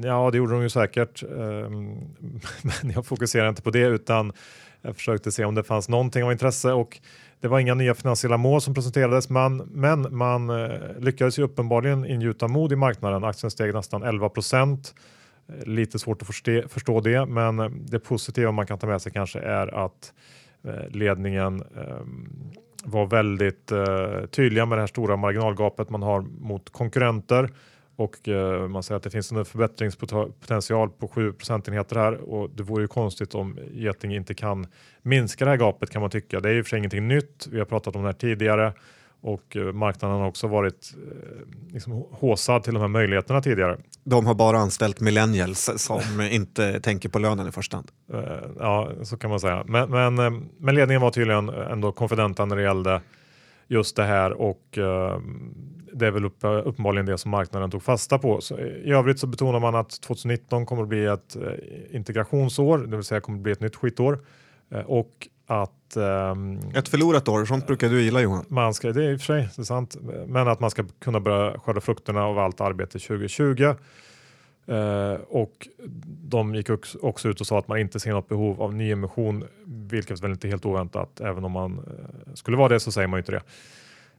ja, 0.03 0.31
det 0.31 0.39
gjorde 0.39 0.53
de 0.53 0.63
ju 0.63 0.69
säkert. 0.69 1.23
Eh, 1.23 1.29
men 2.63 2.93
jag 2.95 3.07
fokuserar 3.07 3.49
inte 3.49 3.63
på 3.63 3.71
det 3.71 3.87
utan 3.87 4.33
jag 4.83 4.97
försökte 4.97 5.33
se 5.33 5.45
om 5.45 5.55
det 5.55 5.65
fanns 5.65 5.89
någonting 5.89 6.25
av 6.25 6.33
intresse 6.33 6.73
och 6.73 7.01
det 7.41 7.49
var 7.49 7.59
inga 7.59 7.75
nya 7.75 7.95
finansiella 7.95 8.37
mål 8.37 8.61
som 8.61 8.75
presenterades 8.75 9.29
man, 9.29 9.57
men 9.57 10.17
man 10.17 10.51
eh, 10.51 10.99
lyckades 10.99 11.39
ju 11.39 11.43
uppenbarligen 11.43 12.07
ingjuta 12.07 12.49
mod 12.49 12.73
i 12.73 12.77
marknaden. 12.77 13.25
Aktien 13.25 13.51
steg 13.51 13.75
nästan 13.75 14.03
11 14.03 14.29
procent. 14.29 14.95
Eh, 15.49 15.67
lite 15.67 15.99
svårt 15.99 16.23
att 16.23 16.27
förstå, 16.27 16.63
förstå 16.69 17.01
det, 17.01 17.27
men 17.27 17.59
eh, 17.59 17.69
det 17.69 17.99
positiva 17.99 18.53
man 18.53 18.67
kan 18.67 18.79
ta 18.79 18.87
med 18.87 19.03
sig 19.03 19.13
kanske 19.13 19.39
är 19.39 19.85
att 19.85 20.13
eh, 20.65 20.89
ledningen 20.89 21.63
ehm, 21.77 22.53
var 22.85 23.07
väldigt 23.07 23.73
eh, 23.73 24.27
tydliga 24.31 24.67
med 24.67 24.79
det 24.79 24.83
här 24.83 24.87
stora 24.87 25.17
marginalgapet 25.17 25.91
man 25.91 26.03
har 26.03 26.21
mot 26.21 26.71
konkurrenter 26.71 27.51
och 27.97 28.29
eh, 28.29 28.69
man 28.69 28.83
säger 28.83 28.97
att 28.97 29.03
det 29.03 29.11
finns 29.11 29.33
en 29.33 29.45
förbättringspotential 29.45 30.91
på 30.91 31.09
7 31.09 31.33
procentenheter 31.33 31.97
här 31.97 32.15
och 32.15 32.51
det 32.51 32.63
vore 32.63 32.83
ju 32.83 32.89
konstigt 32.89 33.35
om 33.35 33.59
Geting 33.73 34.15
inte 34.15 34.35
kan 34.35 34.67
minska 35.03 35.45
det 35.45 35.51
här 35.51 35.59
gapet 35.59 35.91
kan 35.91 36.01
man 36.01 36.11
tycka. 36.11 36.41
Det 36.41 36.49
är 36.49 36.53
ju 36.53 36.63
för 36.63 36.69
sig 36.69 36.79
ingenting 36.79 37.09
nytt. 37.09 37.47
Vi 37.51 37.59
har 37.59 37.67
pratat 37.67 37.97
om 37.97 38.03
det 38.03 38.09
här 38.09 38.13
tidigare 38.13 38.73
och 39.21 39.57
eh, 39.57 39.73
marknaden 39.73 40.21
har 40.21 40.29
också 40.29 40.47
varit 40.47 40.95
eh, 40.95 41.73
liksom 41.73 41.93
håsad 42.11 42.63
till 42.63 42.75
de 42.75 42.81
här 42.81 42.89
möjligheterna 42.89 43.43
tidigare. 43.43 43.77
De 44.05 44.27
har 44.27 44.35
bara 44.35 44.59
anställt 44.59 45.01
millennials 45.01 45.71
som 45.77 46.21
inte 46.31 46.81
tänker 46.81 47.09
på 47.09 47.19
lönen 47.19 47.49
i 47.49 47.53
första 47.53 47.77
hand. 47.77 47.91
Eh, 48.13 48.21
ja, 48.59 48.91
så 49.03 49.17
kan 49.17 49.31
man 49.31 49.41
säga. 49.41 49.65
Men, 49.67 49.91
men, 49.91 50.49
men 50.59 50.75
ledningen 50.75 51.03
var 51.03 51.11
tydligen 51.11 51.49
ändå 51.49 51.93
konfidenta 51.93 52.45
när 52.45 52.57
det 52.57 52.63
gällde 52.63 53.01
just 53.69 53.97
det 53.97 54.05
här 54.05 54.33
och 54.33 54.63
det 55.93 56.07
är 56.07 56.11
väl 56.11 56.25
upp, 56.25 56.39
uppenbarligen 56.65 57.07
det 57.07 57.19
som 57.19 57.31
marknaden 57.31 57.71
tog 57.71 57.83
fasta 57.83 58.19
på. 58.19 58.41
Så 58.41 58.59
I 58.59 58.91
övrigt 58.91 59.19
så 59.19 59.27
betonar 59.27 59.61
man 59.61 59.75
att 59.75 60.01
2019 60.01 60.67
kommer 60.67 60.83
att 60.83 60.89
bli 60.89 61.07
ett 61.07 61.37
integrationsår, 61.91 62.79
det 62.79 62.97
vill 62.97 63.05
säga 63.05 63.21
kommer 63.21 63.39
att 63.39 63.43
bli 63.43 63.53
ett 63.53 63.61
nytt 63.61 63.77
skitår 63.77 64.19
och 64.87 65.29
att... 65.51 65.97
Um, 65.97 66.61
Ett 66.75 66.89
förlorat 66.89 67.29
år, 67.29 67.45
sånt 67.45 67.67
brukar 67.67 67.89
du 67.89 68.03
gilla 68.03 68.21
Johan. 68.21 68.45
Man 68.49 68.75
ska, 68.75 68.93
det 68.93 69.05
är 69.05 69.13
i 69.13 69.17
och 69.17 69.21
för 69.21 69.27
sig 69.27 69.49
det 69.57 69.63
är 69.63 69.65
sant, 69.65 69.97
men 70.27 70.49
att 70.49 70.61
man 70.61 70.71
ska 70.71 70.85
kunna 70.99 71.21
börja 71.21 71.59
skörda 71.59 71.81
frukterna 71.81 72.25
av 72.25 72.39
allt 72.39 72.61
arbete 72.61 72.99
2020. 72.99 73.75
Uh, 74.69 74.77
eh, 74.77 75.21
och 75.29 75.69
de 76.05 76.55
gick 76.55 76.71
också 77.03 77.29
ut 77.29 77.41
och 77.41 77.47
sa 77.47 77.59
att 77.59 77.69
man 77.69 77.79
inte 77.79 78.01
ser 78.01 78.13
något 78.13 78.29
behov 78.29 78.63
av 78.63 78.75
nyemission, 78.75 79.45
vilket 79.67 80.23
väl 80.23 80.31
inte 80.31 80.47
är 80.47 80.51
helt 80.51 80.67
oväntat. 80.67 81.21
Även 81.21 81.45
om 81.45 81.53
man 81.53 81.79
uh, 81.79 82.35
skulle 82.35 82.57
vara 82.57 82.69
det 82.69 82.81
så 82.81 82.93
säger 82.93 83.09
man 83.09 83.19
inte 83.19 83.33
det. 83.33 83.43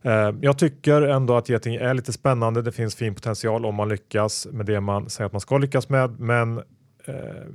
Uh, 0.05 0.37
jag 0.41 0.57
tycker 0.57 1.01
ändå 1.01 1.35
att 1.37 1.49
Geting 1.49 1.75
är 1.75 1.93
lite 1.93 2.13
spännande. 2.13 2.61
Det 2.61 2.71
finns 2.71 2.95
fin 2.95 3.15
potential 3.15 3.65
om 3.65 3.75
man 3.75 3.89
lyckas 3.89 4.47
med 4.51 4.65
det 4.65 4.81
man 4.81 5.09
säger 5.09 5.25
att 5.25 5.33
man 5.33 5.41
ska 5.41 5.57
lyckas 5.57 5.89
med, 5.89 6.19
men 6.19 6.61
Eh, 7.05 7.45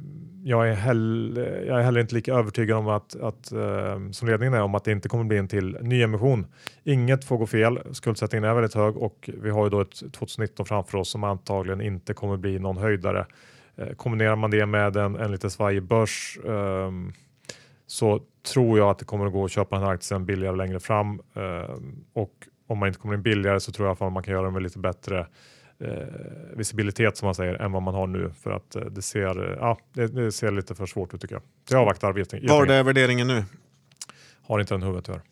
jag 0.44 0.68
är, 0.68 0.74
heller, 0.74 1.64
jag 1.66 1.78
är 1.78 1.83
heller 1.83 2.00
inte 2.00 2.14
lika 2.14 2.35
övertygad 2.35 2.76
om 2.76 2.88
att, 2.88 3.16
att 3.20 3.52
eh, 3.52 4.11
som 4.11 4.28
ledningen 4.28 4.54
är 4.54 4.62
om 4.62 4.74
att 4.74 4.85
det 4.85 4.92
inte 4.92 5.09
kommer 5.09 5.24
bli 5.24 5.38
en 5.38 5.48
till 5.48 5.78
nyemission. 5.80 6.46
Inget 6.85 7.24
får 7.24 7.38
gå 7.38 7.46
fel. 7.46 7.78
Skuldsättningen 7.92 8.44
är 8.44 8.54
väldigt 8.54 8.74
hög 8.74 8.96
och 8.96 9.30
vi 9.42 9.50
har 9.50 9.64
ju 9.64 9.70
då 9.70 9.80
ett 9.80 10.12
2019 10.12 10.66
framför 10.66 10.98
oss 10.98 11.11
som 11.11 11.24
antagligen 11.24 11.80
inte 11.80 12.14
kommer 12.14 12.37
bli 12.37 12.59
någon 12.59 12.76
höjdare. 12.76 13.26
Eh, 13.76 13.88
kombinerar 13.88 14.37
man 14.37 14.50
det 14.50 14.66
med 14.66 14.96
en, 14.96 15.16
en 15.16 15.33
lite 15.33 15.50
svajig 15.50 15.83
börs 15.83 16.38
um, 16.44 17.12
så 17.87 18.20
tror 18.52 18.78
jag 18.78 18.90
att 18.90 18.98
det 18.98 19.04
kommer 19.04 19.26
att 19.26 19.33
gå 19.33 19.44
att 19.44 19.50
köpa 19.50 19.76
den 19.76 19.85
här 19.85 19.94
aktien 19.94 20.26
billigare 20.26 20.57
längre 20.57 20.80
fram 20.80 21.20
uh, 21.37 21.76
och 22.12 22.33
om 22.66 22.78
man 22.78 22.88
inte 22.88 23.00
kommer 23.00 23.14
in 23.14 23.22
billigare 23.22 23.61
så 23.61 23.72
tror 23.72 23.88
jag 23.88 23.92
att 23.92 24.12
man 24.12 24.22
kan 24.22 24.35
göra 24.35 24.46
det 24.46 24.50
med 24.50 24.62
lite 24.62 24.78
bättre 24.78 25.26
eh, 25.80 25.88
visibilitet 26.56 27.16
som 27.16 27.26
man 27.26 27.34
säger 27.34 27.54
än 27.54 27.72
vad 27.72 27.82
man 27.82 27.94
har 27.94 28.06
nu 28.06 28.30
för 28.42 28.50
att 28.50 28.76
eh, 28.76 28.82
det, 28.82 29.02
ser, 29.02 29.52
eh, 29.52 29.56
ja, 29.60 29.78
det, 29.92 30.06
det, 30.06 30.32
ser 30.32 30.50
lite 30.50 30.74
för 30.74 30.87
svårt 30.87 31.14
ut 31.14 31.20
tycker 31.20 31.34
jag. 31.34 31.42
Så 31.68 31.74
jag 31.74 31.80
avvaktar. 31.80 32.12
Var 32.48 32.66
är 32.66 32.82
värderingen 32.82 33.26
nu? 33.26 33.44
Har 34.42 34.60
inte 34.60 34.74
den 34.74 34.82
huvudet 34.82 35.04
tyvärr. 35.04 35.22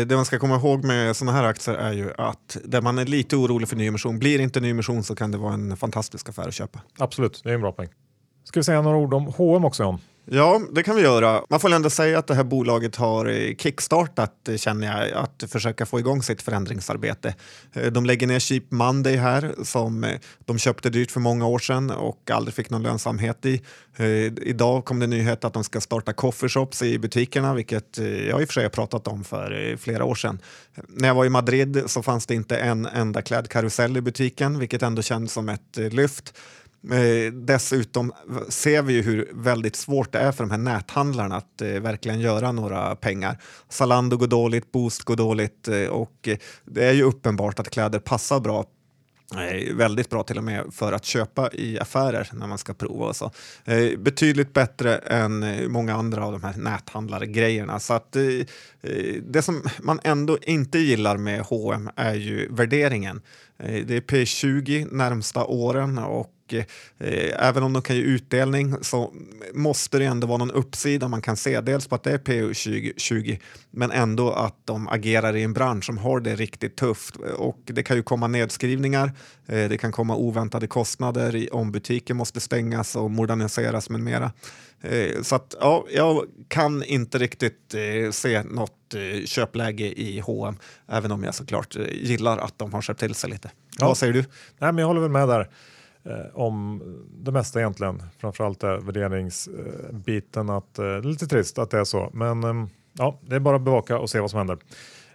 Eh, 0.00 0.06
det 0.06 0.16
man 0.16 0.24
ska 0.24 0.38
komma 0.38 0.56
ihåg 0.56 0.84
med 0.84 1.16
sådana 1.16 1.38
här 1.38 1.44
aktier 1.44 1.74
är 1.74 1.92
ju 1.92 2.12
att 2.18 2.56
där 2.64 2.80
man 2.80 2.98
är 2.98 3.04
lite 3.04 3.36
orolig 3.36 3.68
för 3.68 3.76
nyemission, 3.76 4.18
blir 4.18 4.40
inte 4.40 4.60
nyemission 4.60 5.02
så 5.02 5.14
kan 5.14 5.30
det 5.30 5.38
vara 5.38 5.54
en 5.54 5.76
fantastisk 5.76 6.28
affär 6.28 6.48
att 6.48 6.54
köpa. 6.54 6.80
Absolut, 6.98 7.40
det 7.44 7.50
är 7.50 7.54
en 7.54 7.60
bra 7.60 7.72
poäng. 7.72 7.88
Ska 8.50 8.60
vi 8.60 8.64
säga 8.64 8.82
några 8.82 8.96
ord 8.96 9.14
om 9.14 9.26
H&M 9.26 9.64
också 9.64 9.82
John? 9.82 9.98
Ja, 10.32 10.60
det 10.72 10.82
kan 10.82 10.96
vi 10.96 11.02
göra. 11.02 11.42
Man 11.48 11.60
får 11.60 11.72
ändå 11.72 11.90
säga 11.90 12.18
att 12.18 12.26
det 12.26 12.34
här 12.34 12.44
bolaget 12.44 12.96
har 12.96 13.26
eh, 13.26 13.56
kickstartat, 13.56 14.48
eh, 14.48 14.56
känner 14.56 14.86
jag, 14.86 15.12
att 15.12 15.44
försöka 15.50 15.86
få 15.86 15.98
igång 15.98 16.22
sitt 16.22 16.42
förändringsarbete. 16.42 17.34
Eh, 17.72 17.86
de 17.86 18.06
lägger 18.06 18.26
ner 18.26 18.38
Cheap 18.38 18.64
Monday 18.68 19.16
här, 19.16 19.54
som 19.64 20.06
de 20.44 20.58
köpte 20.58 20.90
dyrt 20.90 21.10
för 21.10 21.20
många 21.20 21.46
år 21.46 21.58
sedan 21.58 21.90
och 21.90 22.30
aldrig 22.30 22.54
fick 22.54 22.70
någon 22.70 22.82
lönsamhet 22.82 23.46
i. 23.46 23.62
Idag 24.42 24.84
kom 24.84 24.98
det 24.98 25.06
nyhet 25.06 25.44
att 25.44 25.52
de 25.52 25.64
ska 25.64 25.80
starta 25.80 26.12
coffeeshops 26.12 26.82
i 26.82 26.98
butikerna, 26.98 27.54
vilket 27.54 27.98
jag 27.98 28.40
i 28.40 28.44
och 28.44 28.48
för 28.48 28.52
sig 28.52 28.62
har 28.62 28.70
pratat 28.70 29.08
om 29.08 29.24
för 29.24 29.76
flera 29.76 30.04
år 30.04 30.14
sedan. 30.14 30.38
När 30.88 31.08
jag 31.08 31.14
var 31.14 31.24
i 31.24 31.28
Madrid 31.28 31.82
så 31.86 32.02
fanns 32.02 32.26
det 32.26 32.34
inte 32.34 32.56
en 32.56 32.86
enda 32.86 33.22
klädkarusell 33.22 33.96
i 33.96 34.00
butiken, 34.00 34.58
vilket 34.58 34.82
ändå 34.82 35.02
kändes 35.02 35.32
som 35.32 35.48
ett 35.48 35.76
lyft. 35.76 36.34
Eh, 36.88 37.32
dessutom 37.32 38.12
ser 38.48 38.82
vi 38.82 38.92
ju 38.92 39.02
hur 39.02 39.30
väldigt 39.34 39.76
svårt 39.76 40.12
det 40.12 40.18
är 40.18 40.32
för 40.32 40.44
de 40.44 40.50
här 40.50 40.58
näthandlarna 40.58 41.36
att 41.36 41.62
eh, 41.62 41.68
verkligen 41.68 42.20
göra 42.20 42.52
några 42.52 42.96
pengar. 42.96 43.38
Zalando 43.68 44.16
går 44.16 44.26
dåligt, 44.26 44.72
Boost 44.72 45.02
går 45.02 45.16
dåligt 45.16 45.68
eh, 45.68 45.84
och 45.84 46.28
det 46.64 46.84
är 46.84 46.92
ju 46.92 47.02
uppenbart 47.02 47.58
att 47.58 47.70
kläder 47.70 47.98
passar 47.98 48.40
bra 48.40 48.64
eh, 49.34 49.74
väldigt 49.74 50.10
bra 50.10 50.22
till 50.22 50.38
och 50.38 50.44
med 50.44 50.64
för 50.72 50.92
att 50.92 51.04
köpa 51.04 51.50
i 51.52 51.78
affärer 51.78 52.28
när 52.32 52.46
man 52.46 52.58
ska 52.58 52.74
prova 52.74 53.06
och 53.06 53.16
så. 53.16 53.30
Eh, 53.64 53.98
betydligt 53.98 54.52
bättre 54.52 54.96
än 54.96 55.72
många 55.72 55.94
andra 55.94 56.26
av 56.26 56.32
de 56.32 56.42
här 56.42 56.56
näthandlargrejerna. 56.56 57.80
Så 57.80 57.94
att 57.94 58.16
eh, 58.16 58.24
eh 58.24 59.22
det 59.22 59.42
som 59.42 59.62
man 59.78 60.00
ändå 60.04 60.38
inte 60.42 60.78
gillar 60.78 61.16
med 61.16 61.40
H&M 61.40 61.90
är 61.96 62.14
ju 62.14 62.48
värderingen. 62.52 63.22
Eh, 63.58 63.86
det 63.86 63.96
är 63.96 64.00
P20 64.00 64.94
närmsta 64.94 65.44
åren 65.44 65.98
och 65.98 66.32
eh, 66.54 67.48
även 67.48 67.62
om 67.62 67.72
de 67.72 67.82
kan 67.82 67.96
ge 67.96 68.02
utdelning 68.02 68.74
så 68.82 69.12
måste 69.54 69.98
det 69.98 70.04
ändå 70.04 70.26
vara 70.26 70.38
någon 70.38 70.50
uppsida 70.50 71.08
man 71.08 71.22
kan 71.22 71.36
se. 71.36 71.60
Dels 71.60 71.88
på 71.88 71.94
att 71.94 72.02
det 72.02 72.12
är 72.12 72.18
P20, 72.18 72.92
20, 72.96 73.40
men 73.70 73.90
ändå 73.90 74.32
att 74.32 74.56
de 74.64 74.88
agerar 74.88 75.36
i 75.36 75.42
en 75.42 75.52
bransch 75.52 75.84
som 75.84 75.98
har 75.98 76.20
det 76.20 76.36
riktigt 76.36 76.76
tufft. 76.76 77.16
Och 77.16 77.60
det 77.64 77.82
kan 77.82 77.96
ju 77.96 78.02
komma 78.02 78.26
nedskrivningar, 78.26 79.12
eh, 79.46 79.68
det 79.68 79.78
kan 79.78 79.92
komma 79.92 80.16
oväntade 80.16 80.66
kostnader 80.66 81.54
om 81.54 81.72
butiker 81.72 82.14
måste 82.14 82.40
stängas 82.40 82.96
och 82.96 83.10
moderniseras 83.10 83.90
med 83.90 84.00
mera. 84.00 84.32
Eh, 84.82 85.22
så 85.22 85.36
att, 85.36 85.54
ja, 85.60 85.86
jag 85.90 86.24
kan 86.48 86.82
inte 86.82 87.18
riktigt 87.18 87.74
eh, 87.74 88.10
se 88.10 88.42
något 88.42 88.94
eh, 88.94 89.24
köpläge 89.24 90.00
i 90.00 90.20
H&M 90.20 90.58
även 90.88 91.12
om 91.12 91.24
jag 91.24 91.34
såklart 91.34 91.76
gillar 91.92 92.38
att 92.38 92.58
de 92.58 92.72
har 92.72 92.82
köpt 92.82 93.00
till 93.00 93.14
sig 93.14 93.30
lite. 93.30 93.50
Ja. 93.78 93.86
Vad 93.86 93.98
säger 93.98 94.12
du? 94.12 94.24
Nej, 94.58 94.72
men 94.72 94.78
jag 94.78 94.86
håller 94.86 95.00
väl 95.00 95.10
med 95.10 95.28
där 95.28 95.48
Eh, 96.04 96.26
om 96.34 96.82
det 97.14 97.32
mesta 97.32 97.58
egentligen. 97.58 98.02
Framförallt 98.18 98.62
är 98.62 98.78
värderingsbiten 98.78 100.50
att 100.50 100.78
eh, 100.78 100.84
det 100.84 100.90
är 100.90 101.02
lite 101.02 101.26
trist 101.26 101.58
att 101.58 101.70
det 101.70 101.78
är 101.78 101.84
så. 101.84 102.10
Men 102.12 102.44
ehm, 102.44 102.68
ja, 102.92 103.18
det 103.20 103.36
är 103.36 103.40
bara 103.40 103.56
att 103.56 103.62
bevaka 103.62 103.98
och 103.98 104.10
se 104.10 104.20
vad 104.20 104.30
som 104.30 104.38
händer. 104.38 104.58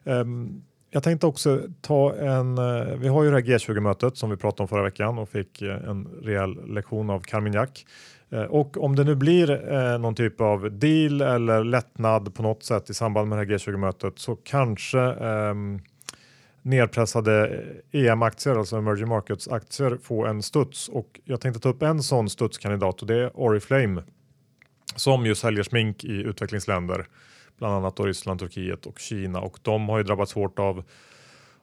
Ehm, 0.03 0.61
jag 0.89 1.03
tänkte 1.03 1.27
också 1.27 1.61
ta 1.81 2.15
en, 2.15 2.57
eh, 2.57 2.95
vi 2.97 3.07
har 3.07 3.23
ju 3.23 3.29
det 3.29 3.35
här 3.35 3.43
G20-mötet 3.43 4.17
som 4.17 4.29
vi 4.29 4.37
pratade 4.37 4.63
om 4.63 4.67
förra 4.67 4.83
veckan 4.83 5.17
och 5.17 5.29
fick 5.29 5.61
eh, 5.61 5.89
en 5.89 6.07
rejäl 6.23 6.73
lektion 6.73 7.09
av 7.09 7.19
Carmignac. 7.19 7.85
Eh, 8.29 8.41
och 8.41 8.83
om 8.83 8.95
det 8.95 9.03
nu 9.03 9.15
blir 9.15 9.73
eh, 9.73 9.97
någon 9.97 10.15
typ 10.15 10.41
av 10.41 10.71
deal 10.71 11.21
eller 11.21 11.63
lättnad 11.63 12.35
på 12.35 12.43
något 12.43 12.63
sätt 12.63 12.89
i 12.89 12.93
samband 12.93 13.29
med 13.29 13.37
det 13.37 13.45
här 13.45 13.57
G20-mötet 13.57 14.19
så 14.19 14.35
kanske 14.35 14.99
ehm, 14.99 15.79
nedpressade 16.65 17.63
EM-aktier, 17.91 18.55
alltså 18.55 18.77
emerging 18.77 19.07
markets-aktier, 19.07 19.97
få 20.03 20.25
en 20.25 20.43
studs. 20.43 20.89
Och 20.89 21.19
jag 21.23 21.41
tänkte 21.41 21.59
ta 21.59 21.69
upp 21.69 21.81
en 21.81 22.03
sån 22.03 22.29
studskandidat 22.29 23.01
och 23.01 23.07
det 23.07 23.15
är 23.15 23.39
Oriflame 23.39 24.03
som 24.95 25.25
ju 25.25 25.35
säljer 25.35 25.63
smink 25.63 26.03
i 26.03 26.13
utvecklingsländer, 26.13 27.05
bland 27.57 27.73
annat 27.73 27.99
Ryssland, 27.99 28.39
Turkiet 28.39 28.85
och 28.85 28.99
Kina 28.99 29.39
och 29.39 29.59
de 29.61 29.89
har 29.89 29.97
ju 29.97 30.03
drabbats 30.03 30.33
hårt 30.33 30.59
av 30.59 30.83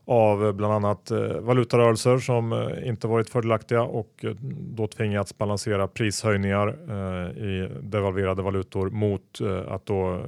av 0.05 0.53
bland 0.53 0.75
annat 0.75 1.11
eh, 1.11 1.19
valutarörelser 1.19 2.19
som 2.19 2.53
eh, 2.53 2.88
inte 2.88 3.07
varit 3.07 3.31
fördelaktiga 3.31 3.83
och 3.83 4.25
eh, 4.25 4.31
då 4.51 4.87
tvingats 4.87 5.38
balansera 5.38 5.88
prishöjningar 5.88 6.69
eh, 6.88 7.45
i 7.45 7.71
devalverade 7.83 8.43
valutor 8.43 8.91
mot 8.91 9.41
eh, 9.41 9.73
att 9.73 9.87
då, 9.87 10.15
eh, 10.15 10.21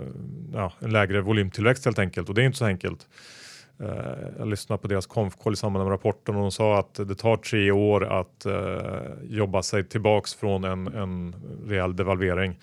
ja, 0.52 0.72
en 0.78 0.92
lägre 0.92 1.20
volymtillväxt 1.20 1.84
helt 1.84 1.98
enkelt 1.98 2.28
och 2.28 2.34
det 2.34 2.42
är 2.42 2.46
inte 2.46 2.58
så 2.58 2.64
enkelt. 2.64 3.08
Eh, 3.80 3.88
jag 4.38 4.48
lyssnade 4.48 4.82
på 4.82 4.88
deras 4.88 5.06
konfkoll 5.06 5.52
i 5.52 5.56
samband 5.56 5.84
med 5.84 5.92
rapporten 5.92 6.34
och 6.36 6.42
de 6.42 6.52
sa 6.52 6.78
att 6.78 6.94
det 6.94 7.14
tar 7.14 7.36
tre 7.36 7.70
år 7.70 8.04
att 8.04 8.46
jobba 9.22 9.62
sig 9.62 9.84
tillbaks 9.84 10.34
från 10.34 10.64
en, 10.64 10.86
en 10.86 11.34
rejäl 11.66 11.96
devalvering. 11.96 12.58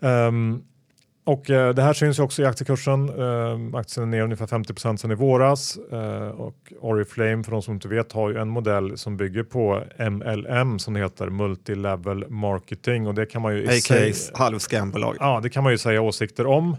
Um, 0.00 0.62
och 1.24 1.50
eh, 1.50 1.74
det 1.74 1.82
här 1.82 1.92
syns 1.92 2.18
ju 2.18 2.22
också 2.22 2.42
i 2.42 2.44
aktiekursen. 2.44 3.08
Eh, 3.08 3.78
aktien 3.78 4.06
är 4.06 4.10
ner 4.10 4.22
ungefär 4.22 4.46
50% 4.46 4.96
sedan 4.96 5.10
i 5.10 5.14
våras 5.14 5.78
eh, 5.92 6.28
och 6.28 6.72
Oriflame 6.80 7.44
för 7.44 7.52
de 7.52 7.62
som 7.62 7.74
inte 7.74 7.88
vet 7.88 8.12
har 8.12 8.30
ju 8.30 8.38
en 8.38 8.48
modell 8.48 8.98
som 8.98 9.16
bygger 9.16 9.42
på 9.42 9.82
MLM 10.10 10.78
som 10.78 10.96
heter, 10.96 11.30
Multilevel 11.30 12.30
Marketing 12.30 13.06
och 13.06 13.14
det 13.14 13.26
kan 13.26 13.42
man 13.42 13.56
ju 13.56 13.68
AKs 13.68 14.30
halvscambolag. 14.34 15.16
Ja, 15.20 15.40
det 15.42 15.50
kan 15.50 15.62
man 15.62 15.72
ju 15.72 15.78
säga 15.78 16.00
åsikter 16.00 16.46
om. 16.46 16.76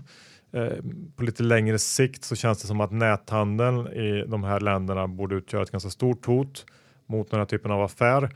Eh, 0.54 0.78
på 1.16 1.24
lite 1.24 1.44
längre 1.44 1.80
sikt 1.80 2.24
så 2.24 2.36
känns 2.36 2.62
det 2.62 2.68
som 2.68 2.82
att 2.82 2.92
näthandeln 2.92 3.88
i 3.88 4.26
de 4.28 4.44
här 4.44 4.60
länderna 4.60 5.08
borde 5.08 5.36
utgöra 5.36 5.64
ett 5.64 5.72
ganska 5.72 5.90
stort 5.90 6.26
hot 6.26 6.66
mot 7.06 7.32
den 7.32 7.40
här 7.40 7.46
typen 7.46 7.72
av 7.72 7.82
affär 7.82 8.30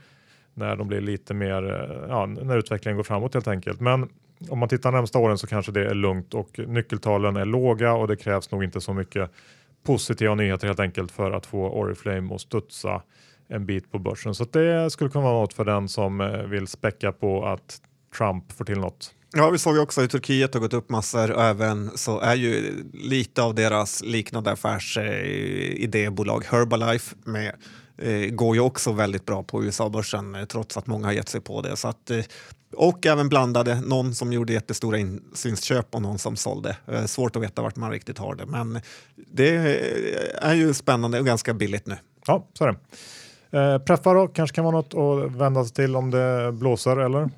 när 0.54 0.76
de 0.76 0.88
blir 0.88 1.00
lite 1.00 1.34
mer, 1.34 1.62
eh, 1.72 2.08
ja, 2.08 2.26
när 2.26 2.58
utvecklingen 2.58 2.96
går 2.96 3.04
framåt 3.04 3.34
helt 3.34 3.48
enkelt. 3.48 3.80
Men 3.80 4.08
om 4.48 4.58
man 4.58 4.68
tittar 4.68 4.92
närmsta 4.92 5.18
åren 5.18 5.38
så 5.38 5.46
kanske 5.46 5.72
det 5.72 5.86
är 5.86 5.94
lugnt 5.94 6.34
och 6.34 6.58
nyckeltalen 6.58 7.36
är 7.36 7.44
låga 7.44 7.92
och 7.92 8.08
det 8.08 8.16
krävs 8.16 8.50
nog 8.50 8.64
inte 8.64 8.80
så 8.80 8.92
mycket 8.92 9.30
positiva 9.86 10.34
nyheter 10.34 10.66
helt 10.66 10.80
enkelt 10.80 11.12
för 11.12 11.30
att 11.30 11.46
få 11.46 11.70
Oriflame 11.70 12.34
att 12.34 12.40
studsa 12.40 13.02
en 13.48 13.66
bit 13.66 13.92
på 13.92 13.98
börsen. 13.98 14.34
Så 14.34 14.44
det 14.44 14.90
skulle 14.90 15.10
kunna 15.10 15.24
vara 15.24 15.40
något 15.40 15.52
för 15.52 15.64
den 15.64 15.88
som 15.88 16.20
eh, 16.20 16.42
vill 16.42 16.66
späcka 16.66 17.12
på 17.12 17.46
att 17.46 17.80
Trump 18.18 18.52
får 18.52 18.64
till 18.64 18.78
något. 18.78 19.14
Ja, 19.32 19.50
vi 19.50 19.58
såg 19.58 19.74
ju 19.74 19.80
också 19.80 20.02
i 20.02 20.08
Turkiet 20.08 20.54
har 20.54 20.60
gått 20.60 20.72
upp 20.72 20.90
massor 20.90 21.30
och 21.30 21.42
även 21.42 21.90
så 21.94 22.20
är 22.20 22.34
ju 22.34 22.84
lite 22.92 23.42
av 23.42 23.54
deras 23.54 24.02
liknande 24.02 24.52
affärsidébolag 24.52 26.44
Herbalife 26.50 27.16
med 27.24 27.54
eh, 27.98 28.30
går 28.30 28.56
ju 28.56 28.60
också 28.60 28.92
väldigt 28.92 29.26
bra 29.26 29.42
på 29.42 29.64
USA-börsen 29.64 30.34
eh, 30.34 30.44
trots 30.44 30.76
att 30.76 30.86
många 30.86 31.06
har 31.06 31.12
gett 31.12 31.28
sig 31.28 31.40
på 31.40 31.62
det. 31.62 31.76
Så 31.76 31.88
att, 31.88 32.10
eh, 32.10 32.24
och 32.76 33.06
även 33.06 33.28
blandade, 33.28 33.80
någon 33.80 34.14
som 34.14 34.32
gjorde 34.32 34.52
jättestora 34.52 34.98
insynsköp 34.98 35.94
och 35.94 36.02
någon 36.02 36.18
som 36.18 36.36
sålde. 36.36 36.76
Eh, 36.86 37.04
svårt 37.04 37.36
att 37.36 37.42
veta 37.42 37.62
vart 37.62 37.76
man 37.76 37.90
riktigt 37.90 38.18
har 38.18 38.34
det, 38.34 38.46
men 38.46 38.80
det 39.14 39.56
eh, 39.56 40.48
är 40.50 40.54
ju 40.54 40.74
spännande 40.74 41.20
och 41.20 41.26
ganska 41.26 41.54
billigt 41.54 41.86
nu. 41.86 41.96
Ja, 42.26 42.46
så 42.52 42.64
är 42.64 42.68
det. 42.68 42.78
Eh, 43.58 43.78
preffar 43.78 44.14
då, 44.14 44.28
kanske 44.28 44.54
kan 44.54 44.64
vara 44.64 44.76
något 44.76 44.94
att 44.94 45.32
vända 45.36 45.64
sig 45.64 45.74
till 45.74 45.96
om 45.96 46.10
det 46.10 46.52
blåser, 46.52 46.96
eller? 46.96 47.30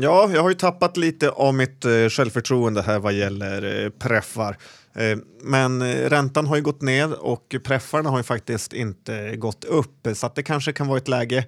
Ja, 0.00 0.30
jag 0.34 0.42
har 0.42 0.48
ju 0.48 0.54
tappat 0.54 0.96
lite 0.96 1.30
av 1.30 1.54
mitt 1.54 1.84
eh, 1.84 2.08
självförtroende 2.08 2.82
här 2.82 2.98
vad 2.98 3.12
gäller 3.12 3.84
eh, 3.84 3.90
preffar. 3.90 4.56
Eh, 4.94 5.18
men 5.42 5.82
eh, 5.82 6.08
räntan 6.10 6.46
har 6.46 6.56
ju 6.56 6.62
gått 6.62 6.82
ner 6.82 7.22
och 7.22 7.56
preffarna 7.64 8.10
har 8.10 8.18
ju 8.18 8.22
faktiskt 8.22 8.72
inte 8.72 9.36
gått 9.36 9.64
upp 9.64 10.08
så 10.14 10.26
att 10.26 10.34
det 10.34 10.42
kanske 10.42 10.72
kan 10.72 10.86
vara 10.86 10.98
ett 10.98 11.08
läge 11.08 11.38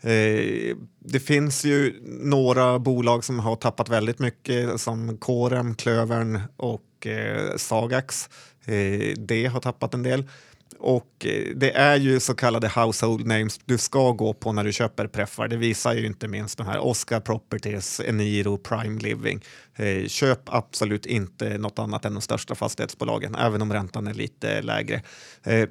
eh, 0.00 0.76
det 0.98 1.20
finns 1.20 1.64
ju 1.64 2.00
några 2.04 2.78
bolag 2.78 3.24
som 3.24 3.38
har 3.38 3.56
tappat 3.56 3.88
väldigt 3.88 4.18
mycket 4.18 4.80
som 4.80 5.18
Corem, 5.18 5.74
Klövern 5.74 6.40
och 6.56 7.06
eh, 7.06 7.56
Sagax. 7.56 8.28
Det 9.16 9.46
har 9.46 9.60
tappat 9.60 9.94
en 9.94 10.02
del. 10.02 10.24
Och 10.78 11.26
eh, 11.26 11.56
det 11.56 11.70
är 11.70 11.96
ju 11.96 12.20
så 12.20 12.34
kallade 12.34 12.68
household 12.68 13.26
names 13.26 13.60
du 13.64 13.78
ska 13.78 14.12
gå 14.12 14.32
på 14.32 14.52
när 14.52 14.64
du 14.64 14.72
köper 14.72 15.06
preffar. 15.06 15.48
Det 15.48 15.56
visar 15.56 15.94
ju 15.94 16.06
inte 16.06 16.28
minst 16.28 16.58
de 16.58 16.66
här 16.66 16.78
Oscar 16.78 17.20
Properties, 17.20 18.00
Eniro, 18.00 18.58
Prime 18.58 19.00
Living. 19.00 19.44
Eh, 19.76 20.06
köp 20.06 20.40
absolut 20.44 21.06
inte 21.06 21.58
något 21.58 21.78
annat 21.78 22.04
än 22.04 22.14
de 22.14 22.20
största 22.20 22.54
fastighetsbolagen, 22.54 23.34
även 23.34 23.62
om 23.62 23.72
räntan 23.72 24.06
är 24.06 24.14
lite 24.14 24.62
lägre. 24.62 25.02
Eh, 25.42 25.68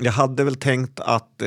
jag 0.00 0.12
hade 0.12 0.44
väl 0.44 0.56
tänkt 0.56 1.00
att 1.00 1.42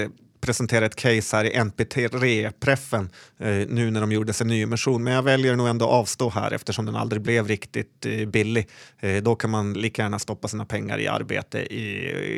presentera 0.46 0.86
ett 0.86 0.96
case 0.96 1.38
här 1.38 1.46
i 1.46 1.64
NPT-preffen 1.64 3.10
eh, 3.38 3.68
nu 3.68 3.92
när 3.92 4.02
de 4.02 4.12
gjorde 4.12 4.34
sin 4.34 4.48
nyemission. 4.48 5.04
Men 5.04 5.14
jag 5.14 5.24
väljer 5.24 5.56
nog 5.56 5.68
ändå 5.68 5.86
avstå 5.86 6.30
här 6.30 6.52
eftersom 6.52 6.86
den 6.86 6.96
aldrig 6.96 7.22
blev 7.22 7.48
riktigt 7.48 8.06
eh, 8.06 8.28
billig. 8.28 8.68
Eh, 9.00 9.24
då 9.24 9.36
kan 9.36 9.50
man 9.50 9.74
lika 9.74 10.02
gärna 10.02 10.20
stoppa 10.20 10.48
sina 10.48 10.66
pengar 10.66 11.00
i 11.00 11.08
arbete 11.08 11.60
i, 11.60 11.84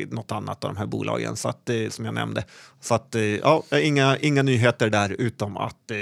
i 0.01 0.07
något 0.11 0.31
annat 0.31 0.63
av 0.63 0.73
de 0.73 0.79
här 0.79 0.85
bolagen 0.85 1.35
så 1.35 1.49
att, 1.49 1.69
eh, 1.69 1.89
som 1.89 2.05
jag 2.05 2.13
nämnde. 2.13 2.43
Så 2.81 2.95
att, 2.95 3.15
eh, 3.15 3.21
ja, 3.21 3.63
inga, 3.81 4.17
inga 4.17 4.43
nyheter 4.43 4.89
där 4.89 5.15
utom 5.19 5.57
att 5.57 5.91
eh, 5.91 5.97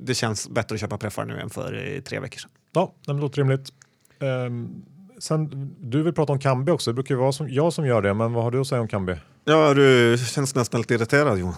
det 0.00 0.14
känns 0.14 0.48
bättre 0.48 0.74
att 0.74 0.80
köpa 0.80 0.98
preffar 0.98 1.24
nu 1.24 1.40
än 1.40 1.50
för 1.50 1.94
eh, 1.94 2.00
tre 2.00 2.20
veckor 2.20 2.38
sedan. 2.38 2.50
Ja, 2.72 2.92
det 3.06 3.12
låter 3.12 3.36
rimligt. 3.36 3.72
Um 4.18 4.84
sen, 5.18 5.74
du 5.80 6.02
vill 6.02 6.12
prata 6.12 6.32
om 6.32 6.38
Kambi 6.38 6.72
också. 6.72 6.90
Det 6.90 6.94
brukar 6.94 7.14
ju 7.14 7.20
vara 7.20 7.32
som, 7.32 7.48
jag 7.48 7.72
som 7.72 7.86
gör 7.86 8.02
det, 8.02 8.14
men 8.14 8.32
vad 8.32 8.44
har 8.44 8.50
du 8.50 8.60
att 8.60 8.66
säga 8.66 8.80
om 8.80 8.88
Kambi? 8.88 9.16
Ja, 9.44 9.74
du 9.74 10.16
känns 10.18 10.54
nästan 10.54 10.80
lite 10.80 10.94
irriterad 10.94 11.38
Johan. 11.38 11.54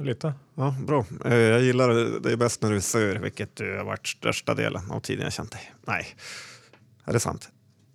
Lite. 0.00 0.34
Ja, 0.54 0.74
bra. 0.86 1.04
Eh, 1.24 1.34
jag 1.34 1.62
gillar 1.62 1.88
det. 1.88 2.20
Det 2.20 2.32
är 2.32 2.36
bäst 2.36 2.62
när 2.62 2.70
du 2.70 2.76
är 2.76 2.80
sur, 2.80 3.18
vilket 3.18 3.56
du 3.56 3.76
har 3.76 3.84
varit 3.84 4.06
största 4.06 4.54
delen 4.54 4.90
av 4.90 5.00
tiden 5.00 5.24
jag 5.24 5.32
känt 5.32 5.52
dig. 5.52 5.72
Nej, 5.86 6.06
är 7.04 7.12
det 7.12 7.20
sant? 7.20 7.48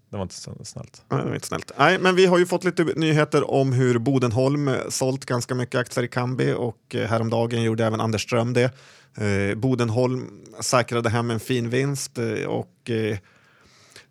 Det 0.10 0.18
var 0.18 0.24
inte 0.24 0.36
snällt. 0.36 1.04
Nej, 1.10 1.20
det 1.20 1.28
var 1.28 1.36
inte 1.36 1.48
snällt. 1.48 1.72
Nej, 1.78 2.00
men 2.00 2.16
vi 2.16 2.26
har 2.26 2.38
ju 2.38 2.46
fått 2.46 2.64
lite 2.64 2.84
nyheter 2.84 3.52
om 3.52 3.74
hur 3.74 4.00
Bodenholm 4.00 4.72
sålt 4.90 5.26
ganska 5.26 5.56
mycket 5.56 5.80
aktier 5.80 6.04
i 6.04 6.08
Kambi 6.08 6.54
och 6.54 6.96
eh, 6.96 7.08
häromdagen 7.08 7.64
gjorde 7.64 7.86
även 7.86 8.02
Anders 8.02 8.24
Ström 8.24 8.54
det. 8.54 8.74
Eh, 9.18 9.56
Bodenholm 9.56 10.44
säkrade 10.60 11.10
hem 11.10 11.32
en 11.32 11.40
fin 11.40 11.70
vinst 11.70 12.18
och 12.48 12.90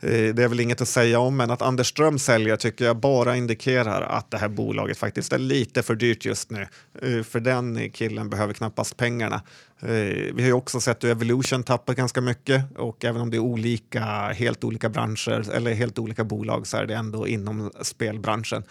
Eh, 0.00 0.34
det 0.34 0.44
är 0.44 0.48
väl 0.48 0.60
inget 0.60 0.80
att 0.80 0.88
säga 0.88 1.18
om, 1.20 1.36
men 1.36 1.50
att 1.50 1.62
Anders 1.62 1.88
Ström 1.88 2.18
säljer 2.18 2.56
tycker 2.56 2.84
jag 2.84 2.96
bara 2.96 3.36
indikerar 3.36 4.02
att 4.02 4.30
det 4.30 4.38
här 4.38 4.48
bolaget 4.48 4.98
faktiskt 4.98 5.32
är 5.32 5.38
lite 5.38 5.82
för 5.82 5.94
dyrt 5.94 6.24
just 6.24 6.50
nu. 6.50 6.66
Eh, 7.02 7.22
för 7.22 7.40
den 7.40 7.90
killen 7.90 8.30
behöver 8.30 8.54
knappast 8.54 8.96
pengarna. 8.96 9.42
Eh, 9.80 9.88
vi 9.88 10.36
har 10.38 10.46
ju 10.46 10.52
också 10.52 10.80
sett 10.80 11.04
hur 11.04 11.10
Evolution 11.10 11.62
tappar 11.62 11.94
ganska 11.94 12.20
mycket 12.20 12.64
och 12.76 13.04
även 13.04 13.20
om 13.20 13.30
det 13.30 13.36
är 13.36 13.40
olika, 13.40 14.04
helt 14.32 14.64
olika 14.64 14.88
branscher 14.88 15.50
eller 15.54 15.74
helt 15.74 15.98
olika 15.98 16.24
bolag 16.24 16.66
så 16.66 16.76
är 16.76 16.86
det 16.86 16.94
ändå 16.94 17.28
inom 17.28 17.70
spelbranschen. 17.82 18.62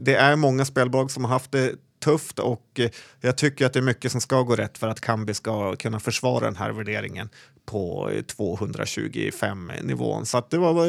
Det 0.00 0.14
är 0.14 0.36
många 0.36 0.64
spelbolag 0.64 1.10
som 1.10 1.24
har 1.24 1.30
haft 1.30 1.52
det 1.52 1.72
tufft 2.04 2.38
och 2.38 2.80
eh, 2.80 2.90
jag 3.20 3.36
tycker 3.36 3.66
att 3.66 3.72
det 3.72 3.78
är 3.78 3.82
mycket 3.82 4.12
som 4.12 4.20
ska 4.20 4.42
gå 4.42 4.56
rätt 4.56 4.78
för 4.78 4.88
att 4.88 5.00
Kambi 5.00 5.34
ska 5.34 5.76
kunna 5.76 6.00
försvara 6.00 6.44
den 6.44 6.56
här 6.56 6.70
värderingen 6.70 7.28
på 7.66 8.10
eh, 8.10 8.22
225 8.22 9.72
nivån. 9.82 10.26
Så 10.26 10.42
det 10.50 10.58
var, 10.58 10.72
var 10.72 10.86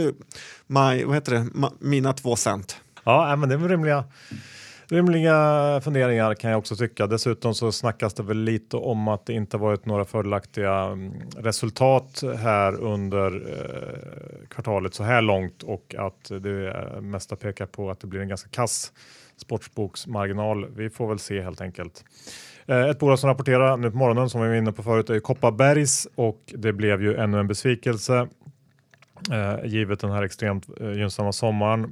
my, 0.68 1.04
vad 1.04 1.16
heter 1.16 1.32
det, 1.32 1.70
mina 1.80 2.14
två 2.14 2.36
cent. 2.36 2.78
Ja, 3.04 3.36
men 3.36 3.50
det 3.50 3.56
är 3.56 3.60
rimliga, 3.60 4.04
rimliga 4.88 5.82
funderingar 5.84 6.34
kan 6.34 6.52
jag 6.52 6.58
också 6.58 6.76
tycka. 6.76 7.08
Dessutom 7.08 7.56
så 7.56 7.72
snackas 7.72 8.14
det 8.14 8.24
väl 8.24 8.38
lite 8.38 8.78
om 8.78 9.08
att 9.08 9.26
det 9.26 9.34
inte 9.34 9.58
varit 9.58 9.86
några 9.86 10.06
fördelaktiga 10.06 10.74
mm, 10.74 11.14
resultat 11.38 12.24
här 12.38 12.82
under 12.82 13.28
eh, 13.36 14.48
kvartalet 14.48 14.94
så 14.94 15.04
här 15.04 15.22
långt 15.22 15.64
och 15.64 15.96
att 15.98 16.32
det 16.42 17.02
mesta 17.02 17.36
pekar 17.36 17.66
på 17.66 17.90
att 17.90 18.00
det 18.00 18.08
blir 18.08 18.22
en 18.22 18.28
ganska 18.28 18.50
kass 18.50 18.92
sportsboksmarginal. 19.38 20.66
Vi 20.76 20.90
får 20.90 21.08
väl 21.08 21.20
se 21.20 21.42
helt 21.42 21.62
enkelt. 21.62 22.06
Eh, 22.66 22.90
ett 22.90 23.00
bolag 23.00 23.20
som 23.20 23.30
rapporterar 23.30 23.78
nu 23.78 23.92
på 23.92 23.98
morgonen 23.98 24.30
som 24.30 24.42
vi 24.42 24.48
var 24.48 24.56
inne 24.56 24.72
på 24.72 24.84
förut 24.84 25.10
är 25.10 25.20
Kopparbergs 25.20 26.08
och 26.16 26.42
det 26.46 26.74
blev 26.74 27.02
ju 27.02 27.16
ännu 27.16 27.40
en 27.40 27.48
besvikelse 27.48 28.28
eh, 29.32 29.66
givet 29.66 30.00
den 30.00 30.12
här 30.12 30.24
extremt 30.24 30.70
eh, 30.82 30.92
gynnsamma 30.92 31.32
sommaren. 31.32 31.92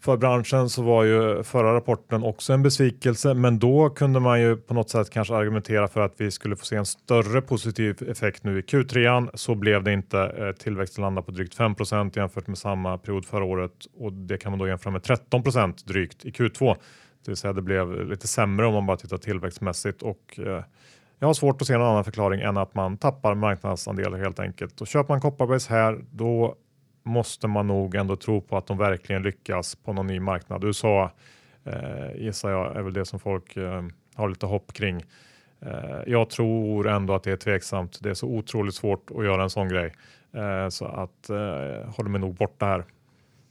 För 0.00 0.16
branschen 0.16 0.68
så 0.68 0.82
var 0.82 1.04
ju 1.04 1.42
förra 1.42 1.74
rapporten 1.74 2.22
också 2.22 2.52
en 2.52 2.62
besvikelse, 2.62 3.34
men 3.34 3.58
då 3.58 3.90
kunde 3.90 4.20
man 4.20 4.40
ju 4.40 4.56
på 4.56 4.74
något 4.74 4.90
sätt 4.90 5.10
kanske 5.10 5.34
argumentera 5.34 5.88
för 5.88 6.00
att 6.00 6.14
vi 6.16 6.30
skulle 6.30 6.56
få 6.56 6.64
se 6.64 6.76
en 6.76 6.86
större 6.86 7.42
positiv 7.42 8.08
effekt 8.08 8.44
nu 8.44 8.58
i 8.58 8.62
Q3. 8.62 9.30
Så 9.34 9.54
blev 9.54 9.82
det 9.82 9.92
inte. 9.92 10.20
Eh, 10.20 10.52
tillväxten 10.52 11.02
landade 11.02 11.24
på 11.24 11.32
drygt 11.32 11.58
5% 11.58 12.18
jämfört 12.18 12.46
med 12.46 12.58
samma 12.58 12.98
period 12.98 13.24
förra 13.24 13.44
året 13.44 13.72
och 13.98 14.12
det 14.12 14.38
kan 14.38 14.52
man 14.52 14.58
då 14.58 14.68
jämföra 14.68 14.92
med 14.92 15.02
13% 15.02 15.86
drygt 15.86 16.24
i 16.24 16.30
Q2. 16.30 16.76
Det 17.24 17.30
vill 17.30 17.36
säga 17.36 17.52
det 17.52 17.62
blev 17.62 18.06
lite 18.06 18.28
sämre 18.28 18.66
om 18.66 18.74
man 18.74 18.86
bara 18.86 18.96
tittar 18.96 19.16
tillväxtmässigt 19.16 20.02
och 20.02 20.38
eh, 20.38 20.64
jag 21.18 21.26
har 21.26 21.34
svårt 21.34 21.62
att 21.62 21.66
se 21.66 21.78
någon 21.78 21.86
annan 21.86 22.04
förklaring 22.04 22.40
än 22.40 22.56
att 22.56 22.74
man 22.74 22.96
tappar 22.96 23.34
marknadsandelar 23.34 24.18
helt 24.18 24.40
enkelt. 24.40 24.80
Och 24.80 24.86
köper 24.86 25.14
man 25.14 25.20
Kopparbergs 25.20 25.68
här 25.68 26.04
då 26.10 26.56
måste 27.02 27.48
man 27.48 27.66
nog 27.66 27.94
ändå 27.94 28.16
tro 28.16 28.40
på 28.40 28.56
att 28.56 28.66
de 28.66 28.78
verkligen 28.78 29.22
lyckas 29.22 29.74
på 29.74 29.92
någon 29.92 30.06
ny 30.06 30.20
marknad. 30.20 30.64
USA 30.64 31.10
eh, 31.64 32.16
gissar 32.16 32.50
jag 32.50 32.76
är 32.76 32.82
väl 32.82 32.92
det 32.92 33.04
som 33.04 33.20
folk 33.20 33.56
eh, 33.56 33.82
har 34.14 34.28
lite 34.28 34.46
hopp 34.46 34.72
kring. 34.72 35.04
Eh, 35.60 36.00
jag 36.06 36.30
tror 36.30 36.88
ändå 36.88 37.14
att 37.14 37.22
det 37.22 37.32
är 37.32 37.36
tveksamt. 37.36 37.98
Det 38.02 38.10
är 38.10 38.14
så 38.14 38.26
otroligt 38.26 38.74
svårt 38.74 39.10
att 39.10 39.24
göra 39.24 39.42
en 39.42 39.50
sån 39.50 39.68
grej 39.68 39.94
eh, 40.32 40.68
så 40.68 40.84
att 40.84 41.30
eh, 41.30 41.94
håller 41.96 42.08
mig 42.08 42.20
nog 42.20 42.34
borta 42.34 42.66
här. 42.66 42.84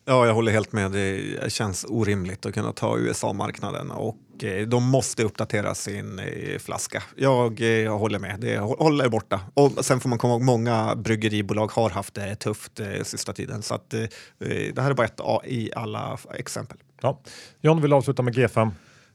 Ja, 0.09 0.25
jag 0.25 0.33
håller 0.33 0.51
helt 0.51 0.71
med. 0.71 0.91
Det 0.91 1.51
känns 1.51 1.85
orimligt 1.89 2.45
att 2.45 2.53
kunna 2.53 2.71
ta 2.71 2.97
USA-marknaden 2.97 3.91
och 3.91 4.43
eh, 4.43 4.67
de 4.67 4.83
måste 4.83 5.23
uppdatera 5.23 5.75
sin 5.75 6.19
eh, 6.19 6.59
flaska. 6.59 7.03
Jag, 7.15 7.83
eh, 7.83 7.97
håller 7.97 8.19
med. 8.19 8.39
Det 8.39 8.57
håller 8.57 9.09
borta. 9.09 9.39
Och 9.53 9.85
sen 9.85 9.99
får 9.99 10.09
man 10.09 10.17
komma 10.17 10.33
ihåg 10.33 10.41
många 10.41 10.95
bryggeribolag 10.95 11.71
har 11.71 11.89
haft 11.89 12.13
det 12.13 12.35
tufft 12.35 12.79
sista 13.03 13.33
tiden 13.33 13.61
så 13.61 13.75
att 13.75 13.89
det 13.89 14.81
här 14.81 14.89
är 14.89 14.93
bara 14.93 15.07
ett 15.07 15.21
i 15.45 15.71
alla 15.75 16.19
exempel. 16.33 16.77
Ja. 17.01 17.21
John 17.61 17.81
vill 17.81 17.93
avsluta 17.93 18.21
med 18.21 18.35
G5. 18.35 18.71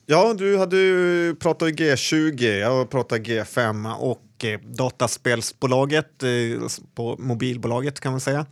Ja, 0.07 0.35
du 0.35 0.59
hade 0.59 0.76
ju 0.76 1.35
pratat 1.35 1.68
G20, 1.68 2.59
jag 2.59 2.90
pratar 2.90 3.16
G5 3.16 3.94
och 3.94 4.44
dataspelsbolaget 4.62 6.24
på 6.94 7.16
mobilbolaget 7.18 8.00
kan 8.00 8.12
man 8.12 8.20
säga. 8.20 8.46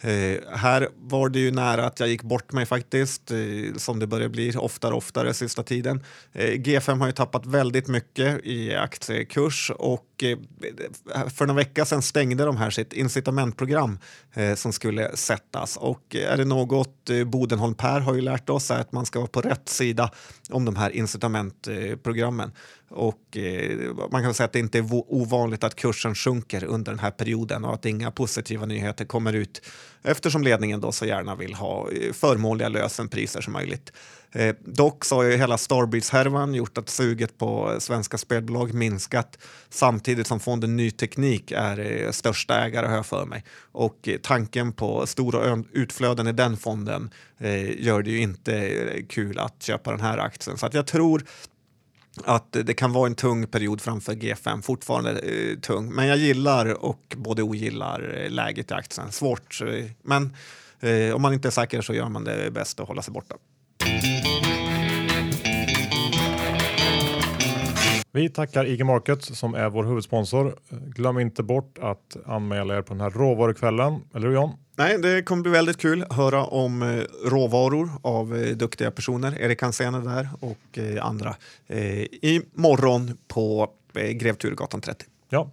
Eh, 0.00 0.56
här 0.56 0.88
var 0.96 1.28
det 1.28 1.38
ju 1.38 1.50
nära 1.50 1.86
att 1.86 2.00
jag 2.00 2.08
gick 2.08 2.22
bort 2.22 2.52
mig 2.52 2.66
faktiskt, 2.66 3.30
eh, 3.30 3.38
som 3.76 3.98
det 3.98 4.06
börjar 4.06 4.28
bli 4.28 4.56
oftare 4.56 4.92
och 4.92 4.98
oftare 4.98 5.34
sista 5.34 5.62
tiden. 5.62 6.04
Eh, 6.32 6.50
G5 6.50 6.98
har 6.98 7.06
ju 7.06 7.12
tappat 7.12 7.46
väldigt 7.46 7.88
mycket 7.88 8.40
i 8.44 8.74
aktiekurs 8.74 9.70
och 9.78 10.06
eh, 10.22 10.38
för 11.28 11.46
några 11.46 11.56
vecka 11.56 11.84
sedan 11.84 12.02
stängde 12.02 12.44
de 12.44 12.56
här 12.56 12.70
sitt 12.70 12.92
incitamentprogram 12.92 13.98
eh, 14.34 14.54
som 14.54 14.72
skulle 14.72 15.16
sättas. 15.16 15.76
Och 15.76 16.16
eh, 16.16 16.32
är 16.32 16.36
det 16.36 16.44
något 16.44 17.10
eh, 17.10 17.24
Bodenholm 17.24 17.74
Per 17.74 18.00
har 18.00 18.14
ju 18.14 18.20
lärt 18.20 18.50
oss 18.50 18.70
är 18.70 18.80
att 18.80 18.92
man 18.92 19.06
ska 19.06 19.18
vara 19.18 19.28
på 19.28 19.40
rätt 19.40 19.68
sida 19.68 20.10
om 20.50 20.64
de 20.64 20.76
här 20.76 20.90
incitamentprogrammen. 20.90 22.52
Och 22.90 23.36
eh, 23.36 23.94
man 24.10 24.22
kan 24.22 24.34
säga 24.34 24.44
att 24.44 24.52
det 24.52 24.58
inte 24.58 24.78
är 24.78 24.86
ovanligt 24.90 25.64
att 25.64 25.74
kursen 25.74 26.14
sjunker 26.14 26.64
under 26.64 26.92
den 26.92 26.98
här 26.98 27.10
perioden 27.10 27.64
och 27.64 27.74
att 27.74 27.86
inga 27.86 28.10
positiva 28.10 28.66
nyheter 28.66 29.04
kommer 29.04 29.32
ut 29.32 29.62
eftersom 30.02 30.42
ledningen 30.42 30.80
då 30.80 30.92
så 30.92 31.06
gärna 31.06 31.34
vill 31.34 31.54
ha 31.54 31.90
eh, 31.90 32.12
förmånliga 32.12 32.68
lösenpriser 32.68 33.40
som 33.40 33.52
möjligt. 33.52 33.92
Eh, 34.32 34.54
dock 34.64 35.04
så 35.04 35.14
har 35.16 35.22
ju 35.22 35.36
hela 35.36 35.56
Starbreeze-härvan 35.56 36.54
gjort 36.54 36.78
att 36.78 36.88
suget 36.88 37.38
på 37.38 37.76
svenska 37.78 38.18
spelbolag 38.18 38.74
minskat 38.74 39.38
samtidigt 39.68 40.26
som 40.26 40.40
fonden 40.40 40.76
Ny 40.76 40.90
Teknik 40.90 41.52
är 41.52 41.78
eh, 41.78 42.10
största 42.10 42.64
ägare 42.64 42.86
har 42.86 42.96
jag 42.96 43.06
för 43.06 43.26
mig. 43.26 43.44
Och 43.72 44.08
eh, 44.08 44.18
tanken 44.22 44.72
på 44.72 45.06
stora 45.06 45.62
utflöden 45.72 46.26
i 46.26 46.32
den 46.32 46.56
fonden 46.56 47.10
eh, 47.38 47.84
gör 47.86 48.02
det 48.02 48.10
ju 48.10 48.18
inte 48.18 48.56
eh, 48.56 49.06
kul 49.08 49.38
att 49.38 49.62
köpa 49.62 49.90
den 49.90 50.00
här 50.00 50.18
aktien. 50.18 50.58
Så 50.58 50.66
att 50.66 50.74
jag 50.74 50.86
tror 50.86 51.22
att 52.24 52.52
det 52.52 52.74
kan 52.74 52.92
vara 52.92 53.06
en 53.06 53.14
tung 53.14 53.46
period 53.46 53.80
framför 53.80 54.12
G5, 54.12 54.62
fortfarande 54.62 55.18
eh, 55.18 55.58
tung. 55.58 55.94
Men 55.94 56.06
jag 56.06 56.18
gillar 56.18 56.84
och 56.84 57.16
både 57.16 57.42
ogillar 57.42 58.22
eh, 58.22 58.30
läget 58.30 58.70
i 58.70 58.74
aktien. 58.74 59.12
Svårt, 59.12 59.60
eh, 59.60 59.84
men 60.02 60.36
eh, 60.80 61.14
om 61.14 61.22
man 61.22 61.34
inte 61.34 61.48
är 61.48 61.52
säker 61.52 61.80
så 61.80 61.94
gör 61.94 62.08
man 62.08 62.24
det 62.24 62.50
bäst 62.50 62.80
att 62.80 62.88
hålla 62.88 63.02
sig 63.02 63.12
borta. 63.12 63.36
Vi 68.12 68.28
tackar 68.28 68.64
IG 68.64 68.84
Markets 68.84 69.38
som 69.38 69.54
är 69.54 69.68
vår 69.68 69.84
huvudsponsor. 69.84 70.56
Glöm 70.70 71.18
inte 71.18 71.42
bort 71.42 71.78
att 71.80 72.16
anmäla 72.26 72.76
er 72.76 72.82
på 72.82 72.94
den 72.94 73.00
här 73.00 73.10
råvarukvällen, 73.10 74.00
eller 74.14 74.26
hur 74.26 74.34
John? 74.34 74.50
Nej, 74.76 74.98
det 74.98 75.22
kommer 75.22 75.42
bli 75.42 75.52
väldigt 75.52 75.78
kul 75.78 76.02
att 76.02 76.16
höra 76.16 76.44
om 76.44 76.82
eh, 76.82 77.28
råvaror 77.28 77.90
av 78.02 78.36
eh, 78.36 78.56
duktiga 78.56 78.90
personer. 78.90 79.40
Erik 79.40 79.62
Hansén 79.62 79.94
är 79.94 80.00
där 80.00 80.28
och 80.40 80.78
eh, 80.78 81.06
andra 81.06 81.36
imorgon 82.22 83.18
på 83.28 83.70
Grev 84.14 84.34
Turegatan 84.34 84.80
30. 84.80 85.04
Ja, 85.28 85.50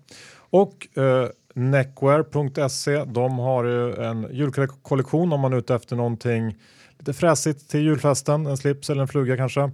och 0.50 0.98
eh, 0.98 1.30
Neckwear.se, 1.54 3.04
de 3.06 3.40
har 3.40 3.64
ju 3.64 3.94
en 3.96 4.28
julkollektion 4.32 5.34
om 5.34 5.40
man 5.40 5.54
är 5.54 5.58
ute 5.58 5.76
efter 5.76 5.96
någonting 5.96 6.58
lite 7.00 7.14
fräsigt 7.14 7.70
till 7.70 7.80
julfesten, 7.80 8.46
en 8.46 8.58
slips 8.58 8.90
eller 8.90 9.02
en 9.02 9.08
fluga 9.08 9.38
kanske. 9.38 9.72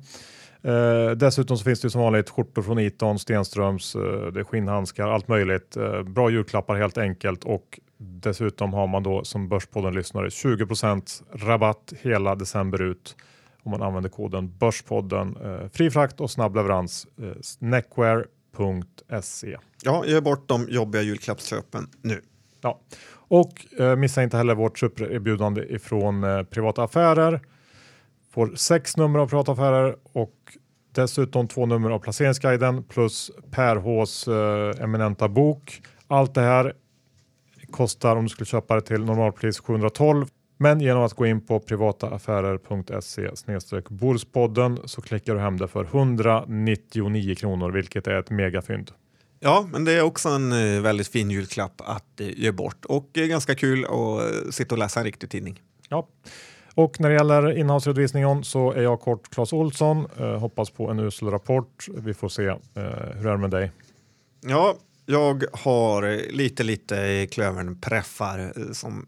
Eh, 0.64 1.12
dessutom 1.12 1.58
så 1.58 1.64
finns 1.64 1.82
det 1.82 1.90
som 1.90 2.02
vanligt 2.02 2.30
skjortor 2.30 2.62
från 2.62 2.80
Iton, 2.80 3.20
Stenströms, 3.20 3.96
eh, 3.96 4.02
det 4.02 4.40
är 4.40 4.44
skinnhandskar, 4.44 5.08
allt 5.08 5.28
möjligt. 5.28 5.78
Eh, 5.78 6.04
bra 6.04 6.30
julklappar 6.30 6.76
helt 6.76 6.98
enkelt 6.98 7.44
och 7.44 7.80
dessutom 7.98 8.74
har 8.74 8.88
man 8.88 9.04
då 9.04 9.24
som 9.24 9.50
Börspodden 9.50 9.94
lyssnare 9.94 10.30
20% 10.30 11.24
rabatt 11.34 11.94
hela 12.02 12.36
december 12.36 12.82
ut 12.82 13.16
om 13.64 13.72
man 13.72 13.82
använder 13.82 14.10
koden 14.10 14.58
Börspodden. 14.58 15.38
Eh, 15.44 15.70
fri 15.74 15.92
frakt 15.92 16.22
och 16.22 16.32
snabb 16.32 16.56
leverans. 16.56 17.08
Eh, 17.22 17.32
neckwear.se. 17.60 19.58
Ja, 19.84 20.06
ge 20.06 20.22
bort 20.22 20.48
de 20.48 20.68
jobbiga 20.70 21.02
julklappsköpen 21.02 21.88
nu. 22.02 22.22
Ja, 22.62 22.80
och 23.14 23.66
eh, 23.80 23.96
missa 23.96 24.24
inte 24.24 24.38
heller 24.38 24.56
vårt 24.56 24.80
supererbjudande 24.80 25.62
ifrån 25.62 26.24
eh, 26.24 26.44
privata 26.44 26.84
affärer. 26.84 27.42
Får 28.32 28.56
sex 28.56 28.98
nummer 28.98 29.20
av 29.20 29.28
privata 29.28 29.52
affärer 29.52 29.96
och 30.14 30.36
dessutom 30.92 31.48
två 31.48 31.66
nummer 31.66 31.90
av 31.90 32.00
placeringsguiden 32.00 32.84
plus 32.84 33.32
Per 33.52 33.76
Hs 33.76 34.28
eh, 34.28 34.84
eminenta 34.84 35.30
bok. 35.30 35.82
Allt 36.08 36.34
det 36.34 36.42
här 36.42 36.74
kostar 37.72 38.16
om 38.16 38.24
du 38.24 38.30
skulle 38.30 38.46
köpa 38.46 38.76
det 38.76 38.82
till 38.82 39.04
normalpris 39.04 39.60
712 39.60 40.28
men 40.58 40.82
genom 40.82 41.04
att 41.04 41.14
gå 41.14 41.26
in 41.26 41.46
på 41.46 41.60
privataaffärer.se 41.60 43.30
Borspodden 43.90 44.80
så 44.86 45.02
klickar 45.02 45.34
du 45.34 45.40
hem 45.40 45.58
det 45.58 45.68
för 45.68 45.84
199 45.84 47.36
kronor 47.36 47.72
vilket 47.72 48.08
är 48.08 48.20
ett 48.20 48.30
megafynd. 48.30 48.92
Ja, 49.40 49.68
men 49.72 49.86
det 49.86 49.94
är 49.94 50.02
också 50.02 50.30
en 50.30 50.52
eh, 50.52 50.82
väldigt 50.82 51.08
fin 51.08 51.32
julklapp 51.32 51.82
att 51.86 52.20
eh, 52.20 52.30
ge 52.30 52.52
bort 52.52 52.86
och 52.86 53.10
ganska 53.14 53.56
kul 53.56 53.86
att 53.86 53.92
eh, 53.92 54.50
sitta 54.52 54.76
och 54.76 54.80
läsa 54.80 55.00
en 55.00 55.06
riktig 55.06 55.30
tidning. 55.30 55.62
Ja, 55.90 56.08
och 56.76 57.00
när 57.00 57.10
det 57.10 57.16
gäller 57.16 57.58
innehavsredovisningen 57.58 58.44
så 58.44 58.72
är 58.72 58.82
jag 58.82 59.02
kort 59.02 59.30
Claes 59.30 59.54
Olsson. 59.54 60.08
Eh, 60.20 60.40
hoppas 60.40 60.70
på 60.70 60.90
en 60.90 61.00
usel 61.00 61.30
rapport. 61.30 61.88
Vi 61.98 62.14
får 62.14 62.30
se. 62.30 62.48
Eh, 62.48 62.58
hur 63.16 63.28
är 63.28 63.32
det 63.32 63.38
med 63.38 63.50
dig? 63.50 63.72
Ja, 64.42 64.76
jag 65.06 65.44
har 65.54 66.32
lite, 66.32 66.64
lite 66.64 67.28
klövern 67.32 67.82
preffar 67.82 68.74
som 68.74 69.08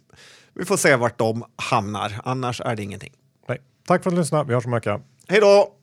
vi 0.53 0.65
får 0.65 0.77
se 0.77 0.95
vart 0.95 1.17
de 1.17 1.43
hamnar. 1.55 2.21
Annars 2.23 2.61
är 2.61 2.75
det 2.75 2.83
ingenting. 2.83 3.13
Nej. 3.47 3.61
Tack 3.87 4.03
för 4.03 4.09
att 4.09 4.15
du 4.15 4.21
lyssnade. 4.21 4.47
Vi 4.47 4.53
hörs 4.53 4.65
om 4.65 4.73
en 4.73 4.77
vecka. 4.77 5.01
Hej 5.27 5.39
då! 5.39 5.73